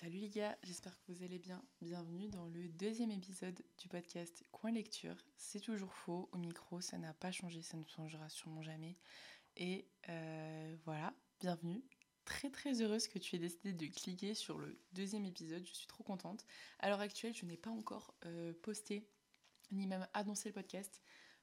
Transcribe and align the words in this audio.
Salut 0.00 0.18
les 0.18 0.30
gars, 0.30 0.56
j'espère 0.62 0.96
que 0.96 1.10
vous 1.10 1.24
allez 1.24 1.40
bien. 1.40 1.60
Bienvenue 1.82 2.28
dans 2.28 2.46
le 2.46 2.68
deuxième 2.68 3.10
épisode 3.10 3.60
du 3.78 3.88
podcast 3.88 4.44
Coin 4.52 4.70
Lecture. 4.70 5.16
C'est 5.36 5.58
toujours 5.58 5.92
faux, 5.92 6.28
au 6.30 6.38
micro, 6.38 6.80
ça 6.80 6.98
n'a 6.98 7.12
pas 7.14 7.32
changé, 7.32 7.62
ça 7.62 7.76
ne 7.76 7.84
changera 7.84 8.28
sûrement 8.28 8.62
jamais. 8.62 8.96
Et 9.56 9.88
euh, 10.08 10.76
voilà, 10.84 11.12
bienvenue. 11.40 11.82
Très 12.24 12.48
très 12.48 12.80
heureuse 12.80 13.08
que 13.08 13.18
tu 13.18 13.34
aies 13.34 13.40
décidé 13.40 13.72
de 13.72 13.86
cliquer 13.86 14.34
sur 14.34 14.58
le 14.58 14.78
deuxième 14.92 15.24
épisode, 15.24 15.66
je 15.66 15.74
suis 15.74 15.88
trop 15.88 16.04
contente. 16.04 16.46
À 16.78 16.90
l'heure 16.90 17.00
actuelle, 17.00 17.34
je 17.34 17.44
n'ai 17.44 17.56
pas 17.56 17.70
encore 17.70 18.14
euh, 18.24 18.52
posté 18.62 19.04
ni 19.72 19.88
même 19.88 20.06
annoncé 20.14 20.48
le 20.48 20.54
podcast. 20.54 21.02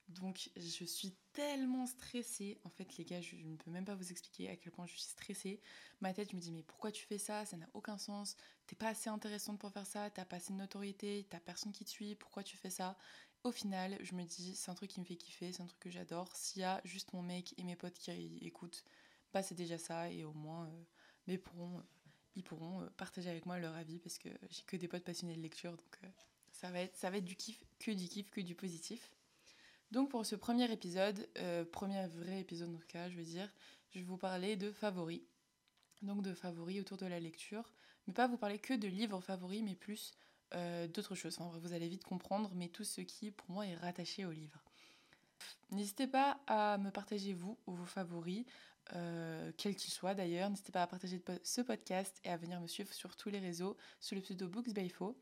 Donc 0.09 0.49
je 0.55 0.85
suis 0.85 1.15
tellement 1.33 1.87
stressée. 1.87 2.59
En 2.63 2.69
fait 2.69 2.97
les 2.97 3.05
gars, 3.05 3.21
je 3.21 3.35
ne 3.35 3.55
peux 3.55 3.71
même 3.71 3.85
pas 3.85 3.95
vous 3.95 4.11
expliquer 4.11 4.49
à 4.49 4.55
quel 4.55 4.71
point 4.71 4.85
je 4.85 4.91
suis 4.93 5.01
stressée. 5.01 5.59
Ma 5.99 6.13
tête, 6.13 6.29
je 6.31 6.35
me 6.35 6.41
dis 6.41 6.51
mais 6.51 6.63
pourquoi 6.63 6.91
tu 6.91 7.05
fais 7.05 7.17
ça? 7.17 7.45
Ça 7.45 7.57
n'a 7.57 7.67
aucun 7.73 7.97
sens. 7.97 8.37
T'es 8.67 8.75
pas 8.75 8.89
assez 8.89 9.09
intéressante 9.09 9.59
pour 9.59 9.71
faire 9.71 9.85
ça. 9.85 10.09
T'as 10.09 10.25
pas 10.25 10.37
assez 10.37 10.53
de 10.53 10.57
notoriété. 10.57 11.25
T'as 11.29 11.39
personne 11.39 11.71
qui 11.71 11.85
te 11.85 11.89
suit. 11.89 12.15
Pourquoi 12.15 12.43
tu 12.43 12.55
fais 12.57 12.69
ça? 12.69 12.97
Au 13.43 13.51
final, 13.51 13.97
je 14.01 14.15
me 14.15 14.23
dis 14.23 14.55
c'est 14.55 14.71
un 14.71 14.75
truc 14.75 14.91
qui 14.91 14.99
me 14.99 15.05
fait 15.05 15.15
kiffer. 15.15 15.51
C'est 15.51 15.61
un 15.63 15.67
truc 15.67 15.79
que 15.79 15.89
j'adore. 15.89 16.35
S'il 16.35 16.61
y 16.61 16.65
a 16.65 16.81
juste 16.83 17.13
mon 17.13 17.21
mec 17.23 17.53
et 17.57 17.63
mes 17.63 17.75
potes 17.75 17.97
qui 17.97 18.11
écoutent, 18.41 18.83
bah 19.33 19.43
c'est 19.43 19.55
déjà 19.55 19.77
ça. 19.77 20.11
Et 20.11 20.23
au 20.23 20.33
moins, 20.33 20.67
euh, 20.67 20.83
euh, 21.29 21.81
ils 22.35 22.43
pourront 22.43 22.81
euh, 22.81 22.89
partager 22.97 23.29
avec 23.29 23.45
moi 23.45 23.57
leur 23.59 23.75
avis 23.75 23.99
parce 23.99 24.17
que 24.19 24.29
j'ai 24.49 24.63
que 24.63 24.77
des 24.77 24.87
potes 24.87 25.03
passionnés 25.03 25.35
de 25.35 25.41
lecture. 25.41 25.71
Donc 25.71 25.99
ça 26.51 26.69
va 26.69 26.81
être 26.81 27.25
du 27.25 27.35
kiff, 27.35 27.63
que 27.79 27.91
du 27.91 28.07
kiff, 28.07 28.29
que 28.29 28.41
du 28.41 28.55
positif. 28.55 29.11
Donc 29.95 30.09
pour 30.09 30.25
ce 30.25 30.35
premier 30.35 30.69
épisode, 30.73 31.25
euh, 31.37 31.63
premier 31.63 32.05
vrai 32.07 32.41
épisode 32.41 32.67
en 32.67 32.77
tout 32.77 32.87
cas, 32.89 33.09
je 33.09 33.15
veux 33.15 33.23
dire, 33.23 33.49
je 33.91 33.99
vais 33.99 34.03
vous 34.03 34.17
parler 34.17 34.57
de 34.57 34.69
favoris. 34.69 35.21
Donc 36.01 36.21
de 36.21 36.33
favoris 36.33 36.81
autour 36.81 36.97
de 36.97 37.05
la 37.05 37.17
lecture, 37.17 37.71
mais 38.05 38.13
pas 38.13 38.27
vous 38.27 38.35
parler 38.35 38.59
que 38.59 38.73
de 38.73 38.89
livres 38.89 39.21
favoris, 39.21 39.63
mais 39.63 39.73
plus 39.73 40.11
euh, 40.53 40.85
d'autres 40.89 41.15
choses. 41.15 41.37
Enfin, 41.39 41.57
vous 41.59 41.71
allez 41.71 41.87
vite 41.87 42.03
comprendre, 42.03 42.51
mais 42.55 42.67
tout 42.67 42.83
ce 42.83 42.99
qui 42.99 43.31
pour 43.31 43.49
moi 43.49 43.65
est 43.65 43.75
rattaché 43.75 44.25
au 44.25 44.31
livre. 44.31 44.61
N'hésitez 45.71 46.07
pas 46.07 46.41
à 46.45 46.77
me 46.77 46.89
partager 46.89 47.33
vous 47.33 47.57
ou 47.65 47.71
vos 47.71 47.85
favoris, 47.85 48.43
euh, 48.95 49.53
quels 49.55 49.77
qu'ils 49.77 49.93
soient 49.93 50.13
d'ailleurs. 50.13 50.49
N'hésitez 50.49 50.73
pas 50.73 50.83
à 50.83 50.87
partager 50.87 51.23
ce 51.41 51.61
podcast 51.61 52.19
et 52.25 52.31
à 52.31 52.35
venir 52.35 52.59
me 52.59 52.67
suivre 52.67 52.91
sur 52.91 53.15
tous 53.15 53.29
les 53.29 53.39
réseaux 53.39 53.77
sous 54.01 54.13
le 54.13 54.19
pseudo 54.19 54.49
Books 54.49 54.73
by 54.73 54.89
Fo. 54.89 55.17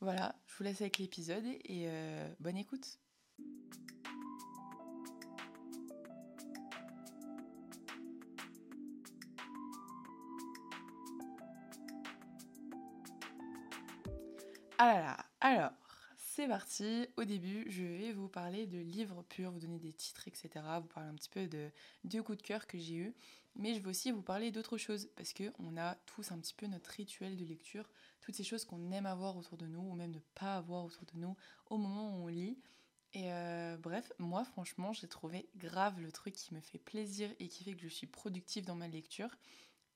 Voilà, 0.00 0.36
je 0.46 0.54
vous 0.54 0.62
laisse 0.62 0.80
avec 0.80 0.98
l'épisode 0.98 1.44
et 1.64 1.88
bonne 2.38 2.56
écoute. 2.56 3.00
Ah 14.78 15.16
alors, 15.40 15.72
c'est 16.16 16.48
parti. 16.48 17.06
Au 17.16 17.24
début, 17.24 17.64
je 17.70 17.82
vais 17.82 18.12
vous 18.12 18.28
parler 18.28 18.66
de 18.66 18.78
livres 18.78 19.22
purs, 19.22 19.50
vous 19.50 19.60
donner 19.60 19.78
des 19.78 19.92
titres, 19.92 20.28
etc. 20.28 20.50
Vous 20.80 20.88
parler 20.88 21.08
un 21.08 21.14
petit 21.14 21.30
peu 21.30 21.46
de 21.46 21.70
deux 22.04 22.22
coups 22.22 22.38
de 22.38 22.42
cœur 22.42 22.66
que 22.66 22.78
j'ai 22.78 22.94
eu. 22.94 23.14
Mais 23.54 23.74
je 23.74 23.80
vais 23.80 23.88
aussi 23.88 24.10
vous 24.12 24.22
parler 24.22 24.50
d'autres 24.50 24.76
choses, 24.76 25.08
parce 25.16 25.32
qu'on 25.32 25.76
a 25.78 25.94
tous 26.06 26.30
un 26.30 26.38
petit 26.38 26.52
peu 26.54 26.66
notre 26.66 26.90
rituel 26.90 27.36
de 27.36 27.44
lecture, 27.46 27.88
toutes 28.20 28.34
ces 28.34 28.44
choses 28.44 28.66
qu'on 28.66 28.92
aime 28.92 29.06
avoir 29.06 29.36
autour 29.36 29.56
de 29.56 29.66
nous, 29.66 29.80
ou 29.80 29.94
même 29.94 30.10
ne 30.10 30.20
pas 30.34 30.56
avoir 30.56 30.84
autour 30.84 31.06
de 31.06 31.18
nous 31.18 31.36
au 31.70 31.78
moment 31.78 32.10
où 32.18 32.24
on 32.24 32.28
lit. 32.28 32.58
Et 33.14 33.32
euh, 33.32 33.78
bref, 33.78 34.12
moi 34.18 34.44
franchement, 34.44 34.92
j'ai 34.92 35.08
trouvé 35.08 35.48
grave 35.56 36.00
le 36.00 36.12
truc 36.12 36.34
qui 36.34 36.52
me 36.54 36.60
fait 36.60 36.78
plaisir 36.78 37.30
et 37.38 37.48
qui 37.48 37.64
fait 37.64 37.74
que 37.74 37.80
je 37.80 37.88
suis 37.88 38.06
productive 38.06 38.66
dans 38.66 38.74
ma 38.74 38.88
lecture. 38.88 39.30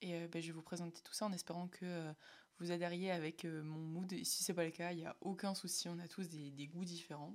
Et 0.03 0.15
euh, 0.15 0.29
ben, 0.29 0.41
je 0.41 0.49
vais 0.49 0.53
vous 0.53 0.63
présenter 0.63 1.03
tout 1.03 1.13
ça 1.13 1.27
en 1.27 1.33
espérant 1.33 1.69
que 1.69 1.85
euh, 1.85 2.13
vous 2.61 2.71
adhériez 2.71 3.11
avec 3.11 3.45
mon 3.45 3.79
mood. 3.79 4.13
Et 4.13 4.25
si 4.25 4.45
c'est 4.45 4.55
pas 4.55 4.65
le 4.65 4.71
cas, 4.71 4.93
il 4.93 4.99
n'y 4.99 5.07
a 5.07 5.17
aucun 5.21 5.55
souci, 5.55 5.89
on 5.89 5.99
a 5.99 6.09
tous 6.09 6.29
des, 6.29 6.67
goûts 6.69 6.85
différents. 6.85 7.35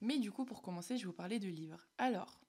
Mais 0.00 0.18
du 0.18 0.32
coup, 0.32 0.44
pour 0.44 0.62
commencer, 0.62 0.96
je 0.96 1.02
vais 1.02 1.06
vous 1.06 1.12
parler 1.12 1.38
de 1.38 1.48
livres. 1.48 1.86
Alors, 1.98 2.40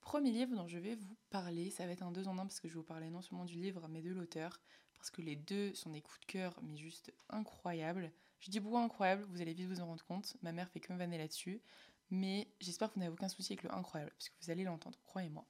premier 0.00 0.30
livre 0.30 0.54
dont 0.54 0.68
je 0.68 0.78
vais 0.78 0.96
vous 0.96 1.16
parler, 1.30 1.70
ça 1.70 1.86
va 1.86 1.92
être 1.92 2.02
un 2.02 2.12
deux 2.12 2.28
en 2.28 2.38
un 2.38 2.46
parce 2.46 2.60
que 2.60 2.68
je 2.68 2.74
vais 2.74 2.80
vous 2.80 2.84
parler 2.84 3.08
non 3.10 3.22
seulement 3.22 3.46
du 3.46 3.58
livre, 3.58 3.88
mais 3.88 4.02
de 4.02 4.10
l'auteur. 4.10 4.60
Parce 4.94 5.10
que 5.10 5.22
les 5.22 5.36
deux 5.36 5.74
sont 5.74 5.90
des 5.90 6.02
coups 6.02 6.20
de 6.20 6.26
cœur, 6.26 6.58
mais 6.62 6.76
juste 6.76 7.12
incroyables. 7.30 8.12
Je 8.40 8.50
dis 8.50 8.60
beaucoup 8.60 8.76
incroyable, 8.76 9.24
vous 9.30 9.40
allez 9.40 9.54
vite 9.54 9.68
vous 9.68 9.80
en 9.80 9.86
rendre 9.86 10.04
compte. 10.04 10.36
Ma 10.42 10.52
mère 10.52 10.68
fait 10.70 10.80
que 10.80 10.92
me 10.92 10.98
vanner 10.98 11.16
là-dessus. 11.16 11.62
Mais 12.10 12.48
j'espère 12.60 12.88
que 12.88 12.94
vous 12.94 13.00
n'avez 13.00 13.12
aucun 13.12 13.28
souci 13.28 13.52
avec 13.52 13.62
le 13.62 13.72
incroyable, 13.72 14.12
puisque 14.18 14.34
vous 14.42 14.50
allez 14.50 14.64
l'entendre, 14.64 14.98
croyez-moi. 15.04 15.46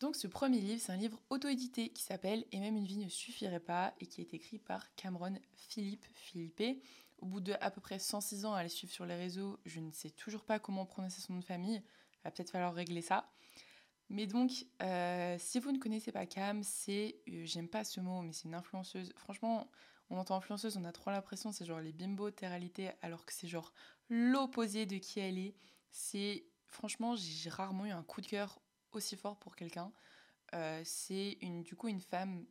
Donc 0.00 0.16
ce 0.16 0.26
premier 0.26 0.60
livre, 0.60 0.80
c'est 0.82 0.92
un 0.92 0.96
livre 0.96 1.20
auto-édité 1.28 1.90
qui 1.90 2.02
s'appelle 2.02 2.46
Et 2.52 2.58
même 2.58 2.76
une 2.78 2.86
vie 2.86 2.96
ne 2.96 3.10
suffirait 3.10 3.60
pas 3.60 3.92
et 4.00 4.06
qui 4.06 4.22
est 4.22 4.32
écrit 4.32 4.58
par 4.58 4.94
Cameron 4.94 5.34
Philippe 5.52 6.06
Philippe. 6.14 6.82
Au 7.18 7.26
bout 7.26 7.40
de 7.40 7.52
à 7.60 7.70
peu 7.70 7.82
près 7.82 7.98
106 7.98 8.46
ans 8.46 8.54
à 8.54 8.62
le 8.62 8.70
suivre 8.70 8.90
sur 8.90 9.04
les 9.04 9.14
réseaux, 9.14 9.60
je 9.66 9.78
ne 9.78 9.92
sais 9.92 10.08
toujours 10.08 10.44
pas 10.44 10.58
comment 10.58 10.86
prononcer 10.86 11.20
son 11.20 11.34
nom 11.34 11.40
de 11.40 11.44
famille. 11.44 11.82
Il 12.14 12.20
va 12.24 12.30
peut-être 12.30 12.50
falloir 12.50 12.72
régler 12.72 13.02
ça. 13.02 13.30
Mais 14.08 14.26
donc, 14.26 14.64
euh, 14.82 15.36
si 15.38 15.60
vous 15.60 15.70
ne 15.70 15.78
connaissez 15.78 16.12
pas 16.12 16.24
Cam, 16.24 16.62
c'est, 16.62 17.16
euh, 17.28 17.42
j'aime 17.44 17.68
pas 17.68 17.84
ce 17.84 18.00
mot, 18.00 18.22
mais 18.22 18.32
c'est 18.32 18.48
une 18.48 18.54
influenceuse. 18.54 19.12
Franchement, 19.16 19.70
on 20.08 20.16
entend 20.16 20.34
influenceuse, 20.36 20.78
on 20.78 20.84
a 20.84 20.92
trop 20.92 21.10
l'impression, 21.10 21.52
c'est 21.52 21.66
genre 21.66 21.78
les 21.78 21.92
bimbo 21.92 22.30
réalité, 22.40 22.90
alors 23.02 23.26
que 23.26 23.34
c'est 23.34 23.48
genre 23.48 23.74
l'opposé 24.08 24.86
de 24.86 24.96
qui 24.96 25.20
elle 25.20 25.38
est. 25.38 25.54
C'est 25.90 26.46
franchement, 26.66 27.16
j'ai 27.16 27.50
rarement 27.50 27.84
eu 27.84 27.90
un 27.90 28.02
coup 28.02 28.22
de 28.22 28.26
cœur 28.26 28.60
aussi 28.96 29.16
fort 29.16 29.36
pour 29.36 29.56
quelqu'un. 29.56 29.92
Euh, 30.54 30.80
c'est 30.84 31.38
une, 31.42 31.62
du 31.62 31.76
coup 31.76 31.88
une 31.88 32.00
femme 32.00 32.44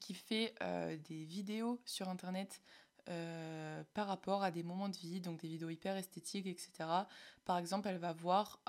qui 0.00 0.14
fait 0.14 0.54
euh, 0.62 0.96
des 0.96 1.24
vidéos 1.24 1.80
sur 1.84 2.08
internet 2.08 2.62
euh, 3.08 3.82
par 3.94 4.06
rapport 4.06 4.42
à 4.42 4.50
des 4.50 4.62
moments 4.62 4.88
de 4.88 4.96
vie, 4.96 5.20
donc 5.20 5.40
des 5.40 5.48
vidéos 5.48 5.70
hyper 5.70 5.96
esthétiques, 5.96 6.46
etc. 6.46 6.88
Par 7.44 7.58
exemple, 7.58 7.88
elle 7.88 7.98
va 7.98 8.12
voir, 8.12 8.60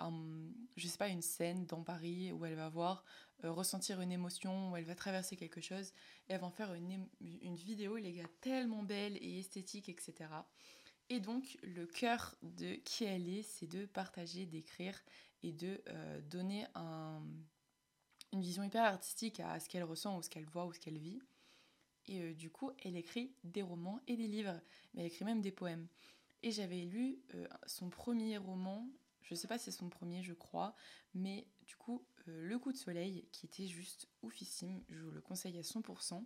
je 0.75 0.87
sais 0.87 0.97
pas, 0.97 1.07
une 1.07 1.21
scène 1.21 1.65
dans 1.67 1.83
Paris 1.83 2.31
où 2.31 2.43
elle 2.45 2.55
va 2.55 2.69
voir 2.69 3.05
ressentir 3.43 4.01
une 4.01 4.11
émotion, 4.11 4.71
où 4.71 4.77
elle 4.77 4.85
va 4.85 4.95
traverser 4.95 5.35
quelque 5.35 5.61
chose, 5.61 5.89
et 6.27 6.33
elle 6.33 6.39
va 6.39 6.47
en 6.47 6.51
faire 6.51 6.73
une, 6.73 7.07
une 7.21 7.55
vidéo, 7.55 7.97
les 7.97 8.13
gars, 8.13 8.27
tellement 8.41 8.81
belle 8.81 9.17
et 9.17 9.39
esthétique, 9.39 9.87
etc. 9.87 10.29
Et 11.09 11.19
donc, 11.19 11.57
le 11.61 11.85
cœur 11.85 12.35
de 12.41 12.73
qui 12.75 13.03
elle 13.03 13.29
est, 13.29 13.43
c'est 13.43 13.67
de 13.67 13.85
partager, 13.85 14.47
d'écrire 14.47 14.99
et 15.43 15.51
de 15.51 15.81
euh, 15.89 16.21
donner 16.21 16.65
un, 16.75 17.21
une 18.31 18.41
vision 18.41 18.63
hyper 18.63 18.83
artistique 18.83 19.39
à 19.39 19.59
ce 19.59 19.69
qu'elle 19.69 19.83
ressent, 19.83 20.17
ou 20.17 20.21
ce 20.21 20.29
qu'elle 20.29 20.45
voit, 20.45 20.65
ou 20.65 20.73
ce 20.73 20.79
qu'elle 20.79 20.97
vit. 20.97 21.19
Et 22.07 22.21
euh, 22.21 22.33
du 22.33 22.49
coup, 22.49 22.71
elle 22.83 22.97
écrit 22.97 23.35
des 23.43 23.61
romans 23.61 23.99
et 24.07 24.17
des 24.17 24.27
livres, 24.27 24.59
mais 24.93 25.01
elle 25.01 25.07
écrit 25.07 25.25
même 25.25 25.41
des 25.41 25.51
poèmes. 25.51 25.87
Et 26.41 26.51
j'avais 26.51 26.81
lu 26.81 27.21
son 27.67 27.89
premier 27.89 28.37
roman, 28.37 28.89
je 29.21 29.33
sais 29.33 29.47
pas 29.47 29.57
si 29.57 29.65
c'est 29.65 29.77
son 29.77 29.87
premier, 29.87 30.23
je 30.23 30.33
crois, 30.33 30.75
mais 31.13 31.47
du 31.65 31.77
coup, 31.77 32.05
euh, 32.27 32.41
Le 32.41 32.59
coup 32.59 32.71
de 32.71 32.77
soleil, 32.77 33.27
qui 33.31 33.45
était 33.45 33.67
juste 33.67 34.07
oufissime, 34.21 34.83
je 34.89 34.99
vous 34.99 35.11
le 35.11 35.21
conseille 35.21 35.57
à 35.57 35.61
100%. 35.61 36.23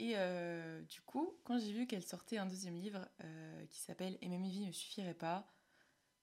Et 0.00 0.12
euh, 0.16 0.80
du 0.82 1.00
coup, 1.02 1.36
quand 1.44 1.58
j'ai 1.58 1.72
vu 1.72 1.86
qu'elle 1.86 2.04
sortait 2.04 2.38
un 2.38 2.46
deuxième 2.46 2.76
livre 2.76 3.08
euh, 3.24 3.66
qui 3.66 3.80
s'appelle 3.80 4.16
Et 4.20 4.28
même 4.28 4.46
vie 4.46 4.64
ne 4.64 4.72
suffirait 4.72 5.14
pas, 5.14 5.50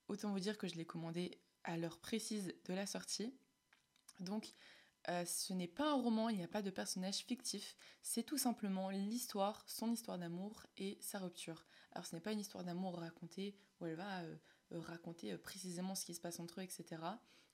autant 0.08 0.32
vous 0.32 0.40
dire 0.40 0.58
que 0.58 0.68
je 0.68 0.76
l'ai 0.76 0.86
commandé 0.86 1.40
à 1.66 1.78
l'heure 1.78 2.00
précise 2.00 2.54
de 2.66 2.74
la 2.74 2.86
sortie. 2.86 3.34
Donc, 4.22 4.54
ce 5.08 5.54
n'est 5.54 5.68
pas 5.68 5.92
un 5.92 6.02
roman, 6.02 6.30
il 6.30 6.38
n'y 6.38 6.44
a 6.44 6.48
pas 6.48 6.62
de 6.62 6.72
personnage 6.72 7.18
fictif, 7.18 7.76
c'est 8.02 8.24
tout 8.24 8.38
simplement 8.38 8.90
l'histoire, 8.90 9.64
son 9.68 9.92
histoire 9.92 10.18
d'amour 10.18 10.66
et 10.78 10.98
sa 11.02 11.20
rupture. 11.20 11.68
Alors, 11.92 12.06
ce 12.06 12.16
n'est 12.16 12.22
pas 12.22 12.32
une 12.32 12.40
histoire 12.40 12.64
d'amour 12.64 12.98
racontée 12.98 13.56
où 13.80 13.86
elle 13.86 13.96
va 13.96 14.24
raconter 14.72 15.38
précisément 15.38 15.96
ce 15.96 16.06
qui 16.06 16.16
se 16.16 16.22
passe 16.22 16.40
entre 16.40 16.62
eux, 16.62 16.64
etc. 16.64 17.02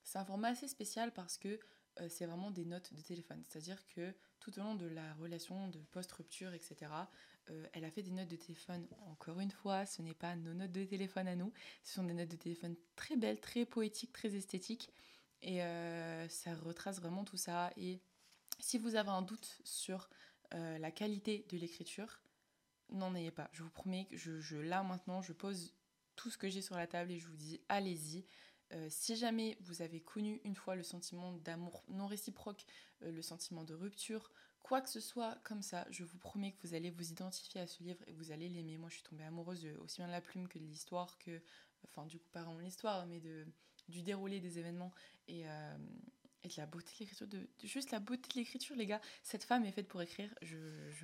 C'est 0.02 0.18
un 0.18 0.24
format 0.24 0.48
assez 0.48 0.68
spécial 0.68 1.12
parce 1.12 1.36
que 1.36 1.60
euh, 2.00 2.08
c'est 2.08 2.26
vraiment 2.26 2.50
des 2.50 2.64
notes 2.64 2.94
de 2.94 3.00
téléphone. 3.00 3.42
C'est-à-dire 3.46 3.86
que 3.88 4.14
tout 4.40 4.58
au 4.58 4.62
long 4.62 4.74
de 4.74 4.86
la 4.86 5.12
relation 5.14 5.68
de 5.68 5.78
post-rupture, 5.90 6.52
etc., 6.54 6.76
euh, 7.50 7.66
elle 7.72 7.84
a 7.84 7.90
fait 7.90 8.02
des 8.02 8.10
notes 8.10 8.28
de 8.28 8.36
téléphone. 8.36 8.86
Encore 9.06 9.40
une 9.40 9.50
fois, 9.50 9.84
ce 9.86 10.00
n'est 10.02 10.14
pas 10.14 10.34
nos 10.36 10.54
notes 10.54 10.72
de 10.72 10.84
téléphone 10.84 11.28
à 11.28 11.36
nous. 11.36 11.52
Ce 11.82 11.94
sont 11.94 12.04
des 12.04 12.14
notes 12.14 12.30
de 12.30 12.36
téléphone 12.36 12.76
très 12.96 13.16
belles, 13.16 13.40
très 13.40 13.66
poétiques, 13.66 14.12
très 14.12 14.34
esthétiques. 14.34 14.90
Et 15.42 15.62
euh, 15.62 16.28
ça 16.28 16.54
retrace 16.54 17.00
vraiment 17.00 17.24
tout 17.24 17.36
ça. 17.36 17.72
Et 17.76 18.00
si 18.58 18.78
vous 18.78 18.94
avez 18.94 19.10
un 19.10 19.22
doute 19.22 19.60
sur 19.64 20.08
la 20.54 20.90
qualité 20.90 21.46
de 21.48 21.56
l'écriture, 21.56 22.20
n'en 22.90 23.14
ayez 23.14 23.30
pas. 23.30 23.48
Je 23.54 23.62
vous 23.62 23.70
promets 23.70 24.04
que 24.04 24.18
je, 24.18 24.38
je, 24.38 24.58
là 24.58 24.82
maintenant, 24.82 25.22
je 25.22 25.32
pose 25.32 25.72
tout 26.14 26.30
ce 26.30 26.36
que 26.36 26.48
j'ai 26.48 26.60
sur 26.60 26.76
la 26.76 26.86
table 26.86 27.10
et 27.10 27.18
je 27.18 27.26
vous 27.26 27.36
dis 27.36 27.60
allez-y. 27.68 28.26
Euh, 28.74 28.86
si 28.88 29.16
jamais 29.16 29.56
vous 29.60 29.82
avez 29.82 30.00
connu 30.00 30.40
une 30.44 30.54
fois 30.56 30.76
le 30.76 30.82
sentiment 30.82 31.32
d'amour 31.32 31.84
non 31.88 32.06
réciproque, 32.06 32.64
euh, 33.02 33.12
le 33.12 33.22
sentiment 33.22 33.64
de 33.64 33.74
rupture, 33.74 34.30
quoi 34.62 34.80
que 34.80 34.88
ce 34.88 35.00
soit 35.00 35.38
comme 35.44 35.62
ça, 35.62 35.86
je 35.90 36.04
vous 36.04 36.18
promets 36.18 36.52
que 36.52 36.66
vous 36.66 36.74
allez 36.74 36.90
vous 36.90 37.10
identifier 37.10 37.60
à 37.60 37.66
ce 37.66 37.82
livre 37.82 38.02
et 38.06 38.12
vous 38.12 38.30
allez 38.32 38.48
l'aimer. 38.48 38.78
Moi, 38.78 38.88
je 38.88 38.94
suis 38.94 39.02
tombée 39.02 39.24
amoureuse 39.24 39.66
aussi 39.80 39.98
bien 39.98 40.06
de 40.06 40.12
la 40.12 40.20
plume 40.20 40.48
que 40.48 40.58
de 40.58 40.64
l'histoire, 40.64 41.18
que, 41.18 41.42
enfin, 41.84 42.06
du 42.06 42.18
coup, 42.18 42.28
pas 42.32 42.42
vraiment 42.42 42.60
l'histoire, 42.60 43.04
mais 43.06 43.20
de, 43.20 43.46
du 43.88 44.02
déroulé 44.02 44.40
des 44.40 44.58
événements. 44.58 44.92
Et, 45.28 45.46
euh, 45.46 45.76
de 46.44 46.50
la 46.56 46.66
beauté 46.66 46.90
de 46.94 46.98
l'écriture, 46.98 47.28
de, 47.28 47.48
juste 47.62 47.92
la 47.92 48.00
beauté 48.00 48.28
de 48.30 48.34
l'écriture, 48.34 48.74
les 48.74 48.86
gars. 48.86 49.00
Cette 49.22 49.44
femme 49.44 49.64
est 49.64 49.70
faite 49.70 49.86
pour 49.86 50.02
écrire, 50.02 50.34
je, 50.42 50.56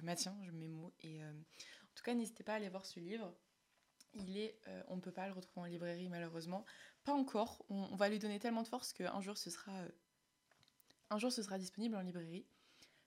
maintiens, 0.02 0.36
je 0.42 0.50
mets 0.50 0.66
mots. 0.66 0.92
Et 1.02 1.22
en 1.22 1.94
tout 1.94 2.02
cas, 2.02 2.12
n'hésitez 2.12 2.42
pas 2.42 2.54
à 2.54 2.56
aller 2.56 2.68
voir 2.68 2.84
ce 2.84 2.98
livre. 2.98 3.32
Il 4.14 4.36
est, 4.36 4.58
on 4.88 4.96
ne 4.96 5.00
peut 5.00 5.12
pas 5.12 5.28
le 5.28 5.32
retrouver 5.32 5.60
en 5.60 5.70
librairie 5.70 6.08
malheureusement, 6.08 6.64
encore. 7.12 7.64
On, 7.70 7.96
va 7.96 8.08
lui 8.08 8.18
donner 8.18 8.38
tellement 8.38 8.62
de 8.62 8.68
force 8.68 8.92
qu'un 8.92 9.20
jour 9.20 9.36
ce 9.36 9.50
sera, 9.50 9.72
euh, 9.72 9.88
un 11.10 11.18
jour 11.18 11.32
ce 11.32 11.42
sera 11.42 11.58
disponible 11.58 11.96
en 11.96 12.00
librairie. 12.00 12.46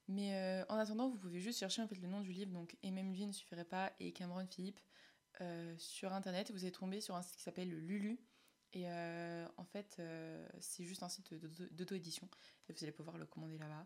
Mais 0.07 0.65
en 0.67 0.75
attendant, 0.75 1.07
vous 1.07 1.17
pouvez 1.17 1.39
juste 1.39 1.59
chercher 1.59 1.81
en 1.81 1.87
fait 1.87 1.95
le 1.95 2.07
nom 2.07 2.19
du 2.19 2.33
livre, 2.33 2.51
donc 2.51 2.75
Emem 2.83 3.13
Vie 3.13 3.27
ne 3.27 3.31
suffirait 3.31 3.63
pas 3.63 3.93
et 4.01 4.11
Cameron 4.11 4.45
Philippe 4.45 4.81
sur 5.77 6.11
internet. 6.11 6.51
Vous 6.51 6.65
êtes 6.65 6.73
tombé 6.73 6.99
sur 6.99 7.15
un 7.15 7.21
site 7.21 7.37
qui 7.37 7.43
s'appelle 7.43 7.69
Lulu 7.69 8.19
et 8.73 8.89
euh, 8.89 9.47
en 9.57 9.65
fait, 9.65 9.97
euh, 9.99 10.47
c'est 10.59 10.85
juste 10.85 11.03
un 11.03 11.09
site 11.09 11.33
d'auto-édition. 11.73 12.29
Et 12.69 12.73
vous 12.73 12.83
allez 12.83 12.91
pouvoir 12.91 13.17
le 13.17 13.25
commander 13.25 13.57
là-bas. 13.57 13.85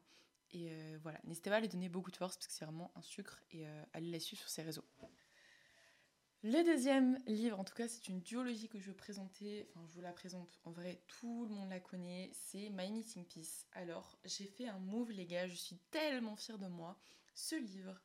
Et 0.52 0.68
euh, 0.70 1.00
voilà, 1.02 1.20
n'hésitez 1.24 1.50
pas 1.50 1.58
à 1.58 1.60
lui 1.60 1.68
donner 1.68 1.90
beaucoup 1.90 2.12
de 2.12 2.18
force 2.18 2.36
parce 2.36 2.48
que 2.48 2.54
c'est 2.54 2.66
vraiment 2.66 2.92
un 2.96 3.02
sucre 3.02 3.42
et 3.52 3.66
allez 3.94 4.12
la 4.12 4.20
suivre 4.20 4.42
sur 4.42 4.50
ses 4.50 4.62
réseaux. 4.62 4.86
Le 6.48 6.64
deuxième 6.64 7.20
livre, 7.26 7.60
en 7.60 7.64
tout 7.64 7.74
cas, 7.74 7.88
c'est 7.88 8.08
une 8.08 8.22
duologie 8.22 8.70
que 8.70 8.78
je 8.78 8.86
veux 8.86 8.96
présenter. 8.96 9.66
Enfin, 9.68 9.84
je 9.88 9.96
vous 9.96 10.02
la 10.02 10.14
présente. 10.14 10.60
En 10.64 10.70
vrai, 10.70 11.02
tout 11.08 11.48
le 11.48 11.56
monde 11.56 11.72
la 11.72 11.80
connaît. 11.80 12.30
C'est 12.34 12.70
My 12.70 12.92
Missing 12.92 13.26
Piece. 13.26 13.66
Alors, 13.72 14.20
j'ai 14.26 14.46
fait 14.46 14.68
un 14.68 14.78
move, 14.78 15.12
les 15.12 15.26
gars. 15.26 15.48
Je 15.48 15.56
suis 15.56 15.80
tellement 15.90 16.36
fière 16.36 16.60
de 16.60 16.68
moi. 16.68 17.00
Ce 17.34 17.56
livre, 17.56 18.00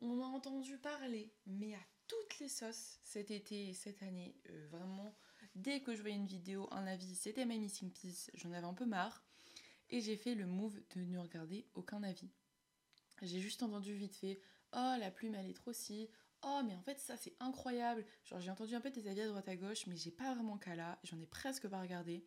on 0.00 0.22
a 0.22 0.24
entendu 0.24 0.78
parler, 0.78 1.30
mais 1.44 1.74
à 1.74 1.80
toutes 2.06 2.38
les 2.38 2.48
sauces 2.48 2.98
cet 3.02 3.30
été 3.30 3.68
et 3.68 3.74
cette 3.74 4.02
année. 4.02 4.34
vraiment, 4.70 5.14
Dès 5.54 5.80
que 5.80 5.94
je 5.94 6.00
voyais 6.00 6.16
une 6.16 6.26
vidéo, 6.26 6.68
un 6.70 6.86
avis, 6.86 7.14
c'était 7.14 7.44
My 7.44 7.58
Missing 7.58 7.92
Piece, 7.92 8.30
j'en 8.32 8.52
avais 8.52 8.66
un 8.66 8.72
peu 8.72 8.86
marre. 8.86 9.22
Et 9.90 10.00
j'ai 10.00 10.16
fait 10.16 10.34
le 10.34 10.46
move 10.46 10.80
de 10.94 11.02
ne 11.02 11.18
regarder 11.18 11.66
aucun 11.74 12.02
avis. 12.04 12.30
J'ai 13.20 13.40
juste 13.40 13.62
entendu 13.62 13.92
vite 13.92 14.16
fait 14.16 14.40
Oh, 14.72 14.94
la 14.98 15.10
plume 15.10 15.34
elle 15.34 15.50
est 15.50 15.54
trop 15.54 15.74
si. 15.74 16.08
Oh, 16.48 16.60
mais 16.64 16.76
en 16.76 16.82
fait, 16.82 16.98
ça 17.00 17.16
c'est 17.16 17.34
incroyable. 17.40 18.06
Genre, 18.24 18.40
j'ai 18.40 18.50
entendu 18.52 18.74
un 18.76 18.80
peu 18.80 18.90
des 18.90 19.08
avis 19.08 19.22
à 19.22 19.26
droite 19.26 19.48
à 19.48 19.56
gauche, 19.56 19.86
mais 19.88 19.96
j'ai 19.96 20.12
pas 20.12 20.32
vraiment 20.32 20.56
qu'à 20.56 20.76
là. 20.76 20.96
J'en 21.02 21.18
ai 21.20 21.26
presque 21.26 21.66
pas 21.66 21.80
regardé 21.80 22.24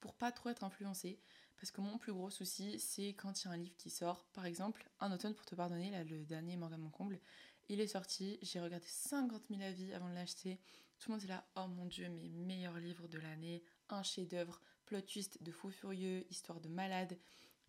pour 0.00 0.14
pas 0.14 0.32
trop 0.32 0.48
être 0.48 0.64
influencée. 0.64 1.20
Parce 1.56 1.70
que 1.70 1.80
mon 1.80 1.96
plus 1.96 2.12
gros 2.12 2.30
souci, 2.30 2.80
c'est 2.80 3.10
quand 3.10 3.44
il 3.44 3.44
y 3.46 3.48
a 3.48 3.52
un 3.52 3.56
livre 3.56 3.76
qui 3.76 3.90
sort. 3.90 4.24
Par 4.32 4.44
exemple, 4.44 4.90
Un 4.98 5.12
automne 5.12 5.34
pour 5.34 5.46
te 5.46 5.54
pardonner, 5.54 5.90
là, 5.90 6.02
le 6.02 6.24
dernier 6.24 6.56
Morgan 6.56 6.80
Moncomble, 6.80 7.20
il 7.68 7.80
est 7.80 7.86
sorti. 7.86 8.40
J'ai 8.42 8.60
regardé 8.60 8.86
50 8.88 9.42
000 9.48 9.62
avis 9.62 9.92
avant 9.92 10.08
de 10.08 10.14
l'acheter. 10.14 10.58
Tout 10.98 11.10
le 11.10 11.14
monde 11.14 11.24
est 11.24 11.28
là, 11.28 11.46
oh 11.56 11.68
mon 11.68 11.86
dieu, 11.86 12.08
mes 12.08 12.28
meilleurs 12.28 12.78
livres 12.78 13.06
de 13.06 13.18
l'année, 13.18 13.62
un 13.88 14.02
chef-d'œuvre, 14.02 14.60
plot 14.84 15.00
twist 15.02 15.42
de 15.42 15.52
fou 15.52 15.70
furieux, 15.70 16.26
histoire 16.28 16.60
de 16.60 16.68
malade. 16.68 17.16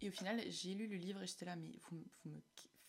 Et 0.01 0.09
au 0.09 0.12
final, 0.12 0.42
j'ai 0.50 0.74
lu 0.74 0.88
le 0.88 0.97
livre 0.97 1.21
et 1.21 1.27
j'étais 1.27 1.45
là, 1.45 1.56
mais 1.56 1.71
vous, 1.83 2.04
me, 2.25 2.42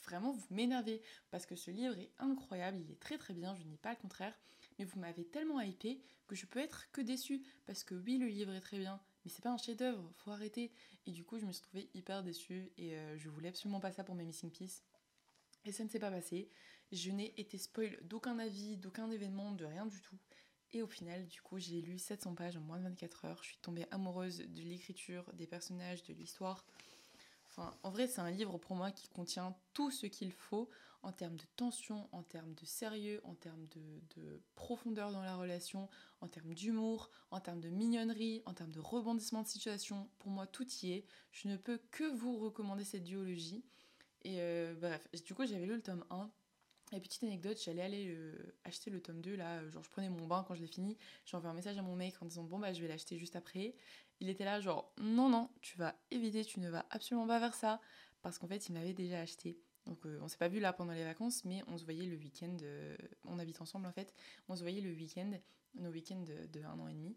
vraiment, 0.04 0.32
vous 0.32 0.46
m'énervez 0.50 1.02
parce 1.30 1.46
que 1.46 1.56
ce 1.56 1.70
livre 1.70 1.98
est 1.98 2.10
incroyable, 2.18 2.78
il 2.80 2.90
est 2.90 3.00
très 3.00 3.18
très 3.18 3.34
bien, 3.34 3.54
je 3.54 3.62
ne 3.62 3.68
dis 3.68 3.78
pas 3.78 3.90
le 3.90 3.96
contraire, 3.96 4.38
mais 4.78 4.84
vous 4.84 4.98
m'avez 4.98 5.24
tellement 5.24 5.60
hypé 5.60 6.00
que 6.26 6.34
je 6.34 6.46
peux 6.46 6.60
être 6.60 6.90
que 6.92 7.00
déçue 7.00 7.42
parce 7.66 7.84
que 7.84 7.94
oui, 7.94 8.18
le 8.18 8.26
livre 8.26 8.52
est 8.52 8.60
très 8.60 8.78
bien, 8.78 9.00
mais 9.24 9.30
c'est 9.30 9.42
pas 9.42 9.50
un 9.50 9.58
chef-d'œuvre, 9.58 10.10
faut 10.16 10.30
arrêter. 10.30 10.72
Et 11.06 11.12
du 11.12 11.24
coup, 11.24 11.38
je 11.38 11.44
me 11.44 11.52
suis 11.52 11.62
trouvée 11.62 11.88
hyper 11.94 12.22
déçue 12.22 12.70
et 12.78 12.96
euh, 12.96 13.18
je 13.18 13.28
voulais 13.28 13.48
absolument 13.48 13.80
pas 13.80 13.92
ça 13.92 14.04
pour 14.04 14.14
mes 14.14 14.24
Missing 14.24 14.50
Piece. 14.50 14.82
Et 15.64 15.72
ça 15.72 15.84
ne 15.84 15.88
s'est 15.88 15.98
pas 15.98 16.10
passé. 16.10 16.48
Je 16.90 17.10
n'ai 17.10 17.32
été 17.40 17.58
spoil 17.58 17.98
d'aucun 18.02 18.38
avis, 18.38 18.76
d'aucun 18.76 19.10
événement, 19.10 19.52
de 19.52 19.64
rien 19.64 19.86
du 19.86 20.00
tout. 20.00 20.16
Et 20.72 20.82
au 20.82 20.86
final, 20.86 21.26
du 21.26 21.40
coup, 21.42 21.58
j'ai 21.58 21.80
lu 21.82 21.98
700 21.98 22.34
pages 22.34 22.56
en 22.56 22.60
moins 22.60 22.78
de 22.78 22.84
24 22.84 23.24
heures. 23.26 23.42
Je 23.42 23.48
suis 23.48 23.58
tombée 23.58 23.86
amoureuse 23.90 24.38
de 24.38 24.62
l'écriture, 24.62 25.30
des 25.34 25.46
personnages, 25.46 26.02
de 26.04 26.14
l'histoire. 26.14 26.64
En 27.56 27.90
vrai, 27.90 28.06
c'est 28.06 28.20
un 28.20 28.30
livre 28.30 28.58
pour 28.58 28.76
moi 28.76 28.90
qui 28.90 29.08
contient 29.08 29.54
tout 29.74 29.90
ce 29.90 30.06
qu'il 30.06 30.32
faut 30.32 30.70
en 31.02 31.12
termes 31.12 31.36
de 31.36 31.44
tension, 31.56 32.08
en 32.12 32.22
termes 32.22 32.54
de 32.54 32.64
sérieux, 32.64 33.20
en 33.24 33.34
termes 33.34 33.66
de, 34.16 34.40
profondeur 34.54 35.10
dans 35.10 35.22
la 35.22 35.36
relation, 35.36 35.88
en 36.20 36.28
termes 36.28 36.54
d'humour, 36.54 37.10
en 37.30 37.40
termes 37.40 37.60
de 37.60 37.68
mignonnerie, 37.68 38.42
en 38.46 38.54
termes 38.54 38.70
de 38.70 38.80
rebondissement 38.80 39.42
de 39.42 39.48
situation. 39.48 40.08
Pour 40.18 40.30
moi, 40.30 40.46
tout 40.46 40.66
y 40.82 40.92
est. 40.92 41.04
Je 41.32 41.48
ne 41.48 41.56
peux 41.56 41.80
que 41.90 42.04
vous 42.04 42.38
recommander 42.38 42.84
cette 42.84 43.04
duologie. 43.04 43.64
Et 44.24 44.40
euh, 44.40 44.74
bref, 44.80 45.08
du 45.24 45.34
coup, 45.34 45.44
j'avais 45.44 45.66
lu 45.66 45.74
le 45.74 45.82
tome 45.82 46.04
1 46.10 46.30
et 46.92 47.00
petite 47.00 47.22
anecdote, 47.24 47.58
j'allais 47.64 47.82
aller 47.82 48.06
euh, 48.08 48.54
acheter 48.64 48.90
le 48.90 49.00
tome 49.00 49.20
2, 49.20 49.34
là, 49.34 49.66
genre 49.68 49.82
je 49.82 49.90
prenais 49.90 50.10
mon 50.10 50.26
bain 50.26 50.44
quand 50.46 50.54
je 50.54 50.60
l'ai 50.60 50.66
fini, 50.66 50.98
j'ai 51.24 51.36
envoyé 51.36 51.50
un 51.50 51.54
message 51.54 51.78
à 51.78 51.82
mon 51.82 51.96
mec 51.96 52.14
en 52.20 52.26
disant 52.26 52.44
bon 52.44 52.58
bah 52.58 52.72
je 52.72 52.82
vais 52.82 52.88
l'acheter 52.88 53.18
juste 53.18 53.36
après. 53.36 53.74
Il 54.20 54.28
était 54.28 54.44
là 54.44 54.60
genre 54.60 54.92
non 54.98 55.28
non, 55.28 55.50
tu 55.60 55.78
vas 55.78 55.96
éviter, 56.10 56.44
tu 56.44 56.60
ne 56.60 56.68
vas 56.68 56.86
absolument 56.90 57.26
pas 57.26 57.40
faire 57.40 57.54
ça, 57.54 57.80
parce 58.20 58.38
qu'en 58.38 58.46
fait 58.46 58.68
il 58.68 58.72
m'avait 58.72 58.92
déjà 58.92 59.20
acheté. 59.20 59.58
Donc 59.86 60.04
euh, 60.06 60.18
on 60.22 60.28
s'est 60.28 60.36
pas 60.36 60.48
vu 60.48 60.60
là 60.60 60.72
pendant 60.72 60.92
les 60.92 61.04
vacances, 61.04 61.44
mais 61.44 61.62
on 61.66 61.78
se 61.78 61.84
voyait 61.84 62.06
le 62.06 62.16
week-end, 62.16 62.56
euh, 62.62 62.96
on 63.24 63.38
habite 63.38 63.60
ensemble 63.60 63.86
en 63.86 63.92
fait, 63.92 64.14
on 64.48 64.56
se 64.56 64.62
voyait 64.62 64.80
le 64.80 64.92
week-end, 64.92 65.30
nos 65.74 65.90
week-ends 65.90 66.24
de, 66.52 66.62
un 66.62 66.78
an 66.78 66.88
et 66.88 66.94
demi. 66.94 67.14